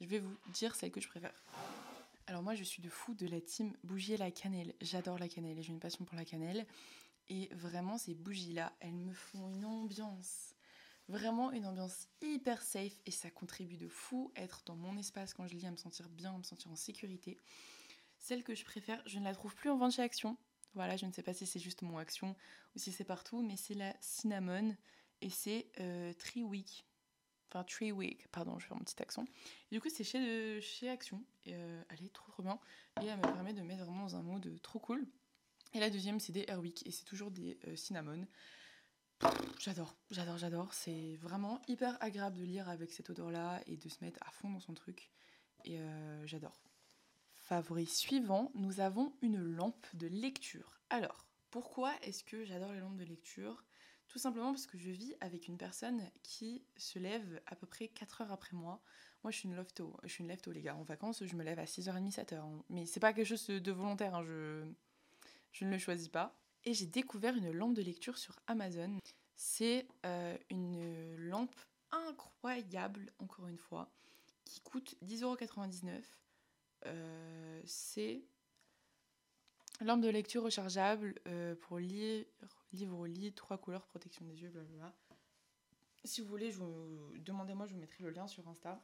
Je 0.00 0.06
vais 0.06 0.18
vous 0.18 0.36
dire 0.52 0.74
celles 0.74 0.90
que 0.90 1.00
je 1.00 1.08
préfère. 1.08 1.44
Alors 2.26 2.42
moi, 2.42 2.54
je 2.54 2.64
suis 2.64 2.82
de 2.82 2.90
fou 2.90 3.14
de 3.14 3.26
la 3.26 3.40
team 3.40 3.74
bougie 3.82 4.14
à 4.14 4.18
la 4.18 4.30
cannelle. 4.30 4.74
J'adore 4.80 5.18
la 5.18 5.28
cannelle 5.28 5.58
et 5.58 5.62
j'ai 5.62 5.72
une 5.72 5.80
passion 5.80 6.04
pour 6.04 6.16
la 6.16 6.24
cannelle. 6.24 6.66
Et 7.28 7.48
vraiment, 7.54 7.96
ces 7.96 8.14
bougies-là, 8.14 8.72
elles 8.80 8.92
me 8.92 9.14
font 9.14 9.48
une 9.48 9.64
ambiance. 9.64 10.54
Vraiment 11.08 11.52
une 11.52 11.66
ambiance 11.66 12.08
hyper 12.22 12.62
safe 12.62 12.98
et 13.04 13.10
ça 13.10 13.30
contribue 13.30 13.76
de 13.76 13.88
fou 13.88 14.32
à 14.36 14.42
être 14.42 14.62
dans 14.64 14.76
mon 14.76 14.96
espace 14.96 15.34
quand 15.34 15.46
je 15.46 15.54
lis, 15.54 15.66
à 15.66 15.70
me 15.70 15.76
sentir 15.76 16.08
bien, 16.08 16.34
à 16.34 16.38
me 16.38 16.42
sentir 16.42 16.70
en 16.70 16.76
sécurité. 16.76 17.38
Celle 18.18 18.42
que 18.42 18.54
je 18.54 18.64
préfère, 18.64 19.02
je 19.06 19.18
ne 19.18 19.24
la 19.24 19.34
trouve 19.34 19.54
plus 19.54 19.70
en 19.70 19.76
vente 19.76 19.92
chez 19.92 20.02
Action. 20.02 20.36
Voilà, 20.74 20.96
je 20.96 21.06
ne 21.06 21.12
sais 21.12 21.22
pas 21.22 21.32
si 21.32 21.46
c'est 21.46 21.60
juste 21.60 21.82
mon 21.82 21.98
action 21.98 22.34
ou 22.74 22.78
si 22.78 22.92
c'est 22.92 23.04
partout, 23.04 23.42
mais 23.42 23.56
c'est 23.56 23.74
la 23.74 23.94
cinnamon 24.00 24.76
et 25.20 25.30
c'est 25.30 25.70
euh, 25.80 26.12
Tree 26.14 26.42
Week. 26.42 26.84
Enfin, 27.50 27.64
Tree 27.64 27.92
Week, 27.92 28.26
pardon, 28.32 28.58
je 28.58 28.66
fais 28.66 28.74
mon 28.74 28.80
petit 28.80 29.00
accent. 29.00 29.24
du 29.70 29.80
coup, 29.80 29.88
c'est 29.88 30.02
chez, 30.02 30.60
chez 30.60 30.88
Action. 30.88 31.22
Et, 31.46 31.54
euh, 31.54 31.82
elle 31.88 32.04
est 32.04 32.12
trop 32.12 32.32
trop 32.32 32.42
bien. 32.42 32.58
Et 33.00 33.06
elle 33.06 33.16
me 33.16 33.22
permet 33.22 33.52
de 33.52 33.62
mettre 33.62 33.84
vraiment 33.84 34.02
dans 34.02 34.16
un 34.16 34.22
mood 34.22 34.60
trop 34.62 34.80
cool. 34.80 35.06
Et 35.72 35.80
la 35.80 35.90
deuxième, 35.90 36.18
c'est 36.18 36.32
des 36.32 36.44
Airwick 36.48 36.86
et 36.86 36.90
c'est 36.90 37.04
toujours 37.04 37.30
des 37.30 37.58
euh, 37.68 37.76
cinnamon. 37.76 38.26
J'adore, 39.60 39.96
j'adore, 40.10 40.38
j'adore. 40.38 40.74
C'est 40.74 41.16
vraiment 41.16 41.60
hyper 41.68 41.96
agréable 42.02 42.36
de 42.36 42.44
lire 42.44 42.68
avec 42.68 42.90
cette 42.90 43.10
odeur-là 43.10 43.60
et 43.66 43.76
de 43.76 43.88
se 43.88 44.02
mettre 44.04 44.20
à 44.26 44.30
fond 44.30 44.50
dans 44.50 44.60
son 44.60 44.74
truc. 44.74 45.10
Et 45.64 45.78
euh, 45.78 46.26
j'adore 46.26 46.60
favori 47.44 47.86
suivant, 47.86 48.50
nous 48.54 48.80
avons 48.80 49.12
une 49.20 49.38
lampe 49.38 49.86
de 49.94 50.06
lecture. 50.06 50.80
Alors, 50.88 51.26
pourquoi 51.50 51.92
est-ce 52.02 52.24
que 52.24 52.44
j'adore 52.44 52.72
les 52.72 52.80
lampes 52.80 52.96
de 52.96 53.04
lecture? 53.04 53.64
Tout 54.08 54.18
simplement 54.18 54.52
parce 54.52 54.66
que 54.66 54.78
je 54.78 54.90
vis 54.90 55.14
avec 55.20 55.46
une 55.46 55.58
personne 55.58 56.02
qui 56.22 56.64
se 56.76 56.98
lève 56.98 57.42
à 57.46 57.54
peu 57.54 57.66
près 57.66 57.88
4 57.88 58.22
heures 58.22 58.32
après 58.32 58.56
moi. 58.56 58.82
Moi, 59.22 59.30
je 59.30 59.38
suis 59.38 59.48
une 59.48 59.56
lefto, 59.56 59.94
je 60.04 60.08
suis 60.08 60.22
une 60.22 60.28
lefto 60.28 60.52
les 60.52 60.62
gars. 60.62 60.74
En 60.74 60.84
vacances, 60.84 61.24
je 61.24 61.36
me 61.36 61.44
lève 61.44 61.58
à 61.58 61.64
6h30, 61.64 62.14
7h. 62.14 62.62
Mais 62.70 62.86
c'est 62.86 63.00
pas 63.00 63.12
quelque 63.12 63.26
chose 63.26 63.46
de 63.46 63.72
volontaire, 63.72 64.14
hein. 64.14 64.24
je... 64.24 64.64
je 65.52 65.64
ne 65.64 65.70
le 65.70 65.78
choisis 65.78 66.08
pas. 66.08 66.34
Et 66.64 66.72
j'ai 66.72 66.86
découvert 66.86 67.36
une 67.36 67.50
lampe 67.50 67.74
de 67.74 67.82
lecture 67.82 68.16
sur 68.16 68.38
Amazon. 68.46 68.98
C'est 69.36 69.86
euh, 70.06 70.36
une 70.48 71.16
lampe 71.16 71.56
incroyable, 71.90 73.12
encore 73.18 73.48
une 73.48 73.58
fois, 73.58 73.90
qui 74.44 74.60
coûte 74.60 74.96
10,99€. 75.04 76.02
Euh, 76.86 77.60
c'est 77.64 78.22
lampe 79.80 80.00
de 80.00 80.08
lecture 80.08 80.42
rechargeable 80.42 81.14
euh, 81.26 81.54
pour 81.56 81.78
lire, 81.78 82.24
livre 82.72 82.98
au 82.98 83.06
lit, 83.06 83.32
trois 83.32 83.58
couleurs, 83.58 83.86
protection 83.86 84.24
des 84.24 84.42
yeux, 84.42 84.50
blablabla. 84.50 84.94
Si 86.04 86.20
vous 86.20 86.28
voulez, 86.28 86.54
demandez-moi, 87.16 87.66
je 87.66 87.74
vous 87.74 87.80
mettrai 87.80 88.04
le 88.04 88.10
lien 88.10 88.26
sur 88.26 88.46
Insta. 88.48 88.82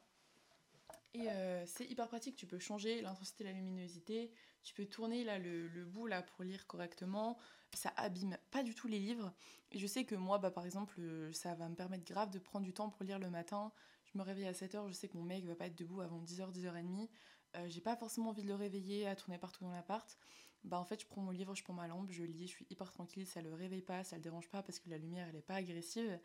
Et 1.13 1.29
euh, 1.29 1.65
c'est 1.65 1.85
hyper 1.85 2.07
pratique, 2.07 2.35
tu 2.35 2.47
peux 2.47 2.57
changer 2.57 3.01
l'intensité, 3.01 3.43
la 3.43 3.51
luminosité, 3.51 4.31
tu 4.63 4.73
peux 4.73 4.85
tourner 4.85 5.25
le, 5.39 5.85
bout 5.85 6.07
là 6.07 6.21
pour 6.21 6.43
lire 6.43 6.65
correctement, 6.67 7.37
ça 7.73 7.91
abîme 7.97 8.37
pas 8.49 8.63
du 8.63 8.73
tout 8.73 8.87
les 8.87 8.99
livres. 8.99 9.33
Et 9.71 9.77
je 9.77 9.87
sais 9.87 10.05
que 10.05 10.15
moi, 10.15 10.37
bah, 10.37 10.51
par 10.51 10.65
exemple, 10.65 11.01
ça 11.33 11.53
va 11.53 11.67
me 11.67 11.75
permettre 11.75 12.05
grave 12.05 12.31
de 12.31 12.39
prendre 12.39 12.65
du 12.65 12.73
temps 12.73 12.89
pour 12.89 13.03
lire 13.03 13.19
le 13.19 13.29
matin. 13.29 13.71
Je 14.05 14.17
me 14.17 14.23
réveille 14.23 14.47
à 14.47 14.53
7h, 14.53 14.87
je 14.87 14.93
sais 14.93 15.09
que 15.09 15.17
mon 15.17 15.23
mec 15.23 15.45
va 15.45 15.55
pas 15.55 15.67
être 15.67 15.77
debout 15.77 16.01
avant 16.01 16.21
10h, 16.21 16.51
10h30. 16.53 17.09
Euh, 17.55 17.67
j'ai 17.67 17.81
pas 17.81 17.95
forcément 17.95 18.29
envie 18.29 18.43
de 18.43 18.47
le 18.47 18.55
réveiller 18.55 19.07
à 19.07 19.15
tourner 19.15 19.37
partout 19.37 19.63
dans 19.63 19.71
l'appart, 19.71 20.17
bah 20.63 20.79
en 20.79 20.85
fait 20.85 21.01
je 21.01 21.07
prends 21.07 21.21
mon 21.21 21.31
livre, 21.31 21.55
je 21.55 21.63
prends 21.63 21.73
ma 21.73 21.87
lampe, 21.87 22.11
je 22.11 22.23
lis, 22.23 22.47
je 22.47 22.51
suis 22.51 22.67
hyper 22.69 22.91
tranquille, 22.91 23.25
ça 23.25 23.41
le 23.41 23.53
réveille 23.53 23.81
pas, 23.81 24.03
ça 24.03 24.15
le 24.15 24.21
dérange 24.21 24.47
pas 24.49 24.61
parce 24.61 24.79
que 24.79 24.89
la 24.89 24.97
lumière 24.97 25.27
elle 25.27 25.35
est 25.35 25.41
pas 25.41 25.55
agressive. 25.55 26.19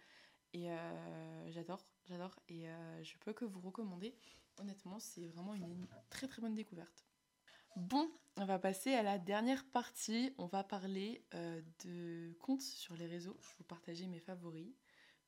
Et 0.53 0.69
j'adore, 1.51 1.85
j'adore. 2.09 2.39
Et 2.49 2.67
je 3.03 3.19
peux 3.19 3.35
que 3.35 3.45
vous 3.45 3.61
recommander. 3.61 4.15
Honnêtement, 4.59 4.99
c'est 4.99 5.27
vraiment 5.27 5.55
une 5.55 5.87
très 6.09 6.29
très 6.29 6.41
bonne 6.41 6.55
découverte. 6.55 7.05
Bon, 7.77 8.11
on 8.37 8.47
va 8.47 8.59
passer 8.59 8.95
à 8.95 9.03
la 9.03 9.19
dernière 9.19 9.67
partie. 9.67 10.33
On 10.39 10.47
va 10.47 10.65
parler 10.65 11.23
de 11.85 12.33
comptes 12.41 12.63
sur 12.63 12.97
les 12.97 13.07
réseaux. 13.07 13.37
Je 13.43 13.49
vais 13.49 13.55
vous 13.59 13.65
partager 13.65 14.07
mes 14.07 14.21
favoris. 14.21 14.73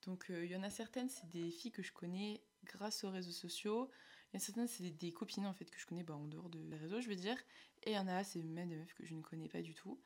Donc 0.07 0.27
il 0.31 0.47
y 0.47 0.57
en 0.57 0.63
a 0.63 0.71
certaines, 0.71 1.11
c'est 1.11 1.29
des 1.29 1.51
filles 1.51 1.73
que 1.73 1.83
je 1.83 1.93
connais 1.93 2.43
grâce 2.65 3.05
aux 3.05 3.11
réseaux 3.11 3.33
sociaux. 3.33 3.91
Il 4.35 4.41
certaines, 4.41 4.69
c'est 4.69 4.91
des, 4.91 5.13
copines 5.13 5.47
en 5.47 5.55
fait 5.55 5.65
que 5.71 5.79
je 5.79 5.87
connais 5.87 6.03
bah, 6.03 6.15
en 6.15 6.27
dehors 6.27 6.51
de 6.51 6.59
réseaux, 6.77 7.01
je 7.01 7.09
veux 7.09 7.17
dire. 7.17 7.39
Et 7.85 7.93
il 7.93 7.95
y 7.95 7.99
en 7.99 8.09
a, 8.09 8.25
c'est 8.25 8.43
même 8.43 8.69
des 8.69 8.77
meufs 8.77 8.95
que 8.95 9.07
je 9.07 9.15
ne 9.15 9.23
connais 9.23 9.49
pas 9.49 9.63
du 9.63 9.75
tout. 9.75 9.99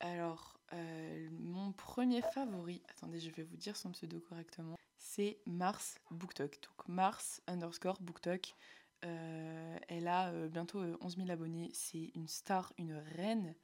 Alors, 0.00 0.58
euh, 0.72 1.28
mon 1.32 1.72
premier 1.72 2.22
favori, 2.22 2.82
attendez, 2.88 3.20
je 3.20 3.30
vais 3.30 3.42
vous 3.42 3.56
dire 3.56 3.76
son 3.76 3.92
pseudo 3.92 4.20
correctement, 4.20 4.76
c'est 4.98 5.38
Mars 5.46 5.98
BookTok. 6.10 6.58
Donc 6.62 6.88
Mars 6.88 7.42
underscore 7.46 8.00
BookTok. 8.00 8.54
Euh, 9.04 9.78
elle 9.88 10.08
a 10.08 10.30
euh, 10.30 10.48
bientôt 10.48 10.80
11 11.00 11.16
000 11.16 11.30
abonnés. 11.30 11.70
C'est 11.72 12.12
une 12.14 12.28
star, 12.28 12.72
une 12.78 12.94
reine. 13.16 13.54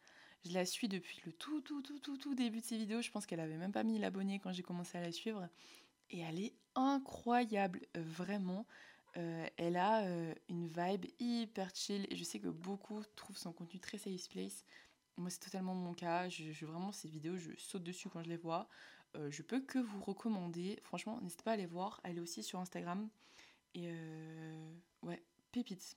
Je 0.45 0.53
la 0.53 0.67
suis 0.67 0.89
depuis 0.89 1.23
le 1.25 1.33
tout, 1.33 1.61
tout, 1.61 1.83
tout, 1.83 1.99
tout, 2.01 2.17
tout 2.17 2.35
début 2.35 2.61
de 2.61 2.67
ses 2.67 2.77
vidéos. 2.77 3.01
Je 3.01 3.11
pense 3.11 3.27
qu'elle 3.27 3.41
avait 3.41 3.57
même 3.57 3.73
pas 3.73 3.85
1000 3.85 4.05
abonnés 4.05 4.41
quand 4.41 4.53
j'ai 4.53 4.63
commencé 4.63 4.99
à 4.99 5.01
la 5.01 5.13
suivre. 5.13 5.49
Et 6.11 6.21
elle 6.21 6.41
est 6.41 6.55
incroyable, 6.75 7.81
vraiment. 7.95 8.67
Euh, 9.17 9.47
elle 9.59 9.77
a 9.77 10.05
euh, 10.05 10.35
une 10.49 10.69
vibe 10.69 11.07
hyper 11.19 11.71
chill 11.75 12.07
et 12.11 12.17
je 12.17 12.25
sais 12.25 12.39
que 12.39 12.49
beaucoup 12.49 13.03
trouvent 13.15 13.37
son 13.37 13.53
contenu 13.53 13.79
très 13.81 13.99
safe 13.99 14.29
place. 14.29 14.65
Moi, 15.17 15.31
c'est 15.31 15.41
totalement 15.41 15.75
mon 15.75 15.95
cas. 15.95 16.29
Je, 16.29 16.65
vraiment, 16.65 16.93
ces 16.93 17.09
vidéos, 17.09 17.37
je 17.37 17.51
saute 17.59 17.83
dessus 17.83 18.09
quand 18.09 18.23
je 18.23 18.29
les 18.29 18.37
vois. 18.37 18.69
Euh, 19.17 19.31
je 19.31 19.43
peux 19.43 19.61
que 19.61 19.79
vous 19.79 20.01
recommander. 20.01 20.81
Franchement, 20.85 21.21
n'hésitez 21.21 21.43
pas 21.43 21.53
à 21.53 21.57
les 21.57 21.67
voir. 21.67 22.01
Elle 22.05 22.19
est 22.19 22.23
aussi 22.23 22.43
sur 22.43 22.59
Instagram. 22.59 23.09
Et 23.75 23.91
ouais, 25.03 25.23
pépites. 25.51 25.97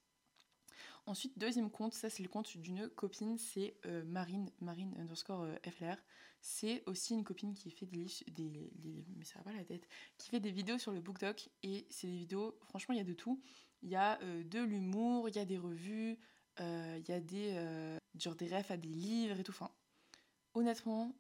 Ensuite, 1.06 1.38
deuxième 1.38 1.70
compte, 1.70 1.94
ça 1.94 2.10
c'est 2.10 2.24
le 2.24 2.30
compte 2.30 2.58
d'une 2.58 2.90
copine, 2.90 3.38
c'est 3.38 3.76
Marine, 4.06 4.50
Marine 4.60 4.96
underscore 5.00 5.48
FLR. 5.70 5.98
C'est 6.42 6.84
aussi 6.86 7.16
une 7.16 7.24
copine 7.24 7.54
qui 7.56 7.72
fait 7.72 7.88
des, 7.88 8.08
des, 8.28 9.04
mais 9.18 9.26
ça 9.26 9.40
va 9.40 9.46
pas 9.46 9.54
la 9.54 9.64
tête, 9.64 9.88
qui 10.18 10.30
fait 10.30 10.40
des 10.40 10.52
vidéos 10.52 10.78
sur 10.78 10.92
le 10.92 11.02
BookTok 11.02 11.50
et 11.64 11.88
c'est 11.90 12.06
des 12.06 12.18
vidéos, 12.18 12.56
franchement, 12.68 12.94
il 12.94 13.00
y 13.00 13.02
a 13.02 13.06
de 13.06 13.14
tout. 13.14 13.42
Il 13.86 13.90
y 13.90 13.96
a 13.96 14.20
euh, 14.22 14.44
de 14.44 14.60
l'humour, 14.60 15.30
il 15.30 15.36
y 15.36 15.40
a 15.40 15.46
des 15.46 15.58
revues, 15.58 16.18
euh, 16.60 17.00
il 17.00 17.08
y 17.08 17.12
a 17.12 17.20
des 17.20 17.52
euh, 17.54 17.98
genre 18.18 18.36
des 18.36 18.48
refs 18.48 18.72
à 18.72 18.78
des 18.78 18.90
livres 18.90 19.40
et 19.40 19.44
tout. 19.44 19.54
Honnêtement, 20.56 21.14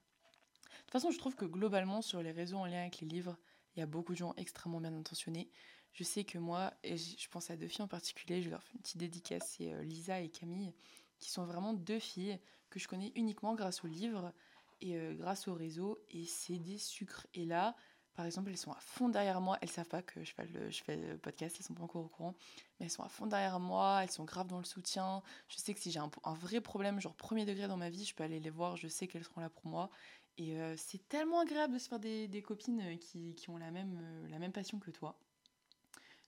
De 0.64 0.82
toute 0.82 0.92
façon, 0.92 1.12
je 1.12 1.18
trouve 1.20 1.36
que 1.36 1.46
globalement, 1.46 2.02
sur 2.02 2.22
les 2.22 2.32
réseaux 2.32 2.58
en 2.58 2.66
lien 2.66 2.82
avec 2.82 3.00
les 3.02 3.08
livres, 3.08 3.38
il 3.76 3.80
y 3.80 3.84
a 3.84 3.86
beaucoup 3.86 4.14
de 4.14 4.18
gens 4.18 4.34
extrêmement 4.38 4.80
bien 4.82 4.94
intentionnés. 4.94 5.50
Je 5.96 6.04
sais 6.04 6.24
que 6.26 6.38
moi, 6.38 6.74
et 6.84 6.98
je 6.98 7.30
pense 7.30 7.50
à 7.50 7.56
deux 7.56 7.68
filles 7.68 7.84
en 7.84 7.88
particulier, 7.88 8.42
je 8.42 8.50
leur 8.50 8.62
fais 8.62 8.74
une 8.74 8.82
petite 8.82 8.98
dédicace, 8.98 9.56
c'est 9.58 9.84
Lisa 9.84 10.20
et 10.20 10.30
Camille, 10.30 10.74
qui 11.20 11.32
sont 11.32 11.46
vraiment 11.46 11.74
deux 11.74 12.00
filles 12.00 12.38
que 12.70 12.80
je 12.80 12.88
connais 12.88 13.14
uniquement 13.16 13.56
grâce 13.56 13.84
au 13.84 13.88
livre 13.88 14.34
et 14.82 14.98
euh, 14.98 15.14
grâce 15.14 15.48
au 15.48 15.54
réseau. 15.54 16.00
Et 16.10 16.26
c'est 16.26 16.60
des 16.60 16.78
sucres. 16.78 17.26
Et 17.34 17.46
là, 17.46 17.76
par 18.16 18.26
exemple, 18.26 18.50
elles 18.50 18.58
sont 18.58 18.74
à 18.74 18.80
fond 18.80 19.10
derrière 19.10 19.42
moi. 19.42 19.58
Elles 19.62 19.70
savent 19.70 19.88
pas 19.88 20.02
que 20.02 20.24
je 20.24 20.34
fais 20.34 20.98
le, 20.98 21.18
podcast, 21.18 21.56
elles 21.58 21.66
sont 21.66 21.74
pas 21.74 21.84
encore 21.84 22.04
au 22.04 22.10
courant. 22.10 22.36
Mais 22.80 22.86
elles 22.86 22.92
sont 22.92 23.04
à 23.04 23.10
fond 23.10 23.28
derrière 23.28 23.60
moi, 23.60 24.02
elles 24.04 24.12
sont 24.12 24.26
graves 24.26 24.48
dans 24.48 24.58
le 24.58 24.66
soutien. 24.66 25.22
Je 25.48 25.58
sais 25.58 25.74
que 25.74 25.80
si 25.80 25.92
j'ai 25.92 26.00
un, 26.00 26.10
vrai 26.34 26.62
problème, 26.62 27.00
genre 27.00 27.16
premier 27.16 27.46
degré 27.46 27.68
dans 27.68 27.78
ma 27.78 27.90
vie, 27.90 28.06
je 28.06 28.14
peux 28.14 28.24
aller 28.24 28.40
les 28.40 28.50
voir, 28.50 28.78
je 28.78 28.88
sais 28.88 29.08
qu'elles 29.08 29.24
seront 29.24 29.42
là 29.42 29.50
pour 29.50 29.68
moi. 29.68 29.90
Et 30.38 30.60
euh, 30.60 30.76
c'est 30.76 31.08
tellement 31.08 31.40
agréable 31.40 31.74
de 31.74 31.80
se 31.80 31.88
faire 31.88 32.00
des, 32.00 32.44
copines 32.46 32.82
euh, 32.82 32.98
qui, 32.98 33.50
ont 33.50 33.58
la 33.58 33.72
même 33.72 34.52
passion 34.52 34.80
que 34.80 34.92
toi. 34.92 35.18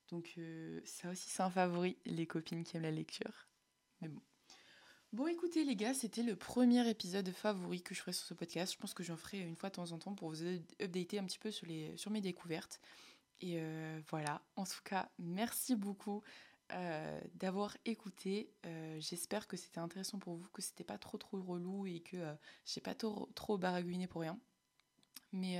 Donc 0.09 0.39
ça 0.85 1.09
aussi 1.09 1.29
c'est 1.29 1.43
un 1.43 1.49
favori, 1.49 1.97
les 2.05 2.25
copines 2.25 2.63
qui 2.63 2.77
aiment 2.77 2.83
la 2.83 2.91
lecture. 2.91 3.47
Mais 4.01 4.07
bon. 4.07 4.21
Bon, 5.13 5.25
écoutez, 5.25 5.63
les 5.63 5.77
gars, 5.77 5.93
c'était 5.93 6.21
le 6.21 6.35
premier 6.35 6.87
épisode 6.89 7.31
favori 7.31 7.81
que 7.81 7.95
je 7.95 8.01
ferai 8.01 8.11
sur 8.11 8.25
ce 8.25 8.33
podcast. 8.33 8.73
Je 8.73 8.77
pense 8.77 8.93
que 8.93 9.03
j'en 9.03 9.15
ferai 9.15 9.39
une 9.39 9.55
fois 9.55 9.69
de 9.69 9.75
temps 9.75 9.91
en 9.93 9.97
temps 9.97 10.13
pour 10.13 10.29
vous 10.29 10.43
updater 10.81 11.17
un 11.17 11.23
petit 11.23 11.39
peu 11.39 11.49
sur, 11.49 11.65
les, 11.65 11.95
sur 11.95 12.11
mes 12.11 12.19
découvertes. 12.19 12.81
Et 13.39 13.55
euh, 13.57 14.01
voilà, 14.09 14.41
en 14.57 14.65
tout 14.65 14.81
cas, 14.83 15.09
merci 15.17 15.75
beaucoup 15.75 16.23
euh, 16.73 17.21
d'avoir 17.35 17.77
écouté. 17.85 18.51
Euh, 18.65 18.97
j'espère 18.99 19.47
que 19.47 19.55
c'était 19.55 19.79
intéressant 19.79 20.19
pour 20.19 20.35
vous, 20.35 20.47
que 20.49 20.61
c'était 20.61 20.83
pas 20.83 20.97
trop 20.97 21.17
trop 21.17 21.41
relou 21.41 21.87
et 21.87 22.01
que 22.01 22.17
j'ai 22.65 22.81
pas 22.81 22.93
trop, 22.93 23.29
trop 23.33 23.57
baragouiné 23.57 24.07
pour 24.07 24.21
rien. 24.21 24.37
Mais 25.33 25.59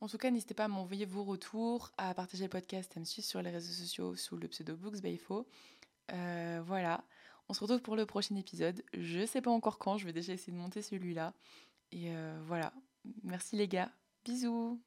en 0.00 0.08
tout 0.08 0.18
cas, 0.18 0.30
n'hésitez 0.30 0.54
pas 0.54 0.64
à 0.64 0.68
m'envoyer 0.68 1.04
vos 1.06 1.24
retours, 1.24 1.92
à 1.98 2.14
partager 2.14 2.44
le 2.44 2.50
podcast, 2.50 2.96
à 2.96 3.00
me 3.00 3.04
suivre 3.04 3.26
sur 3.26 3.42
les 3.42 3.50
réseaux 3.50 3.72
sociaux 3.72 4.16
sous 4.16 4.36
le 4.36 4.48
pseudo 4.48 4.76
Books 4.76 5.00
by 5.00 5.16
Fo. 5.16 5.46
voilà. 6.08 7.04
On 7.48 7.54
se 7.54 7.60
retrouve 7.60 7.80
pour 7.80 7.96
le 7.96 8.06
prochain 8.06 8.34
épisode. 8.36 8.82
Je 8.92 9.24
sais 9.24 9.40
pas 9.40 9.50
encore 9.50 9.78
quand, 9.78 9.98
je 9.98 10.06
vais 10.06 10.12
déjà 10.12 10.32
essayer 10.32 10.52
de 10.52 10.58
monter 10.58 10.82
celui-là. 10.82 11.32
Et 11.92 12.10
euh, 12.10 12.40
voilà. 12.44 12.72
Merci 13.22 13.56
les 13.56 13.68
gars. 13.68 13.90
Bisous 14.24 14.80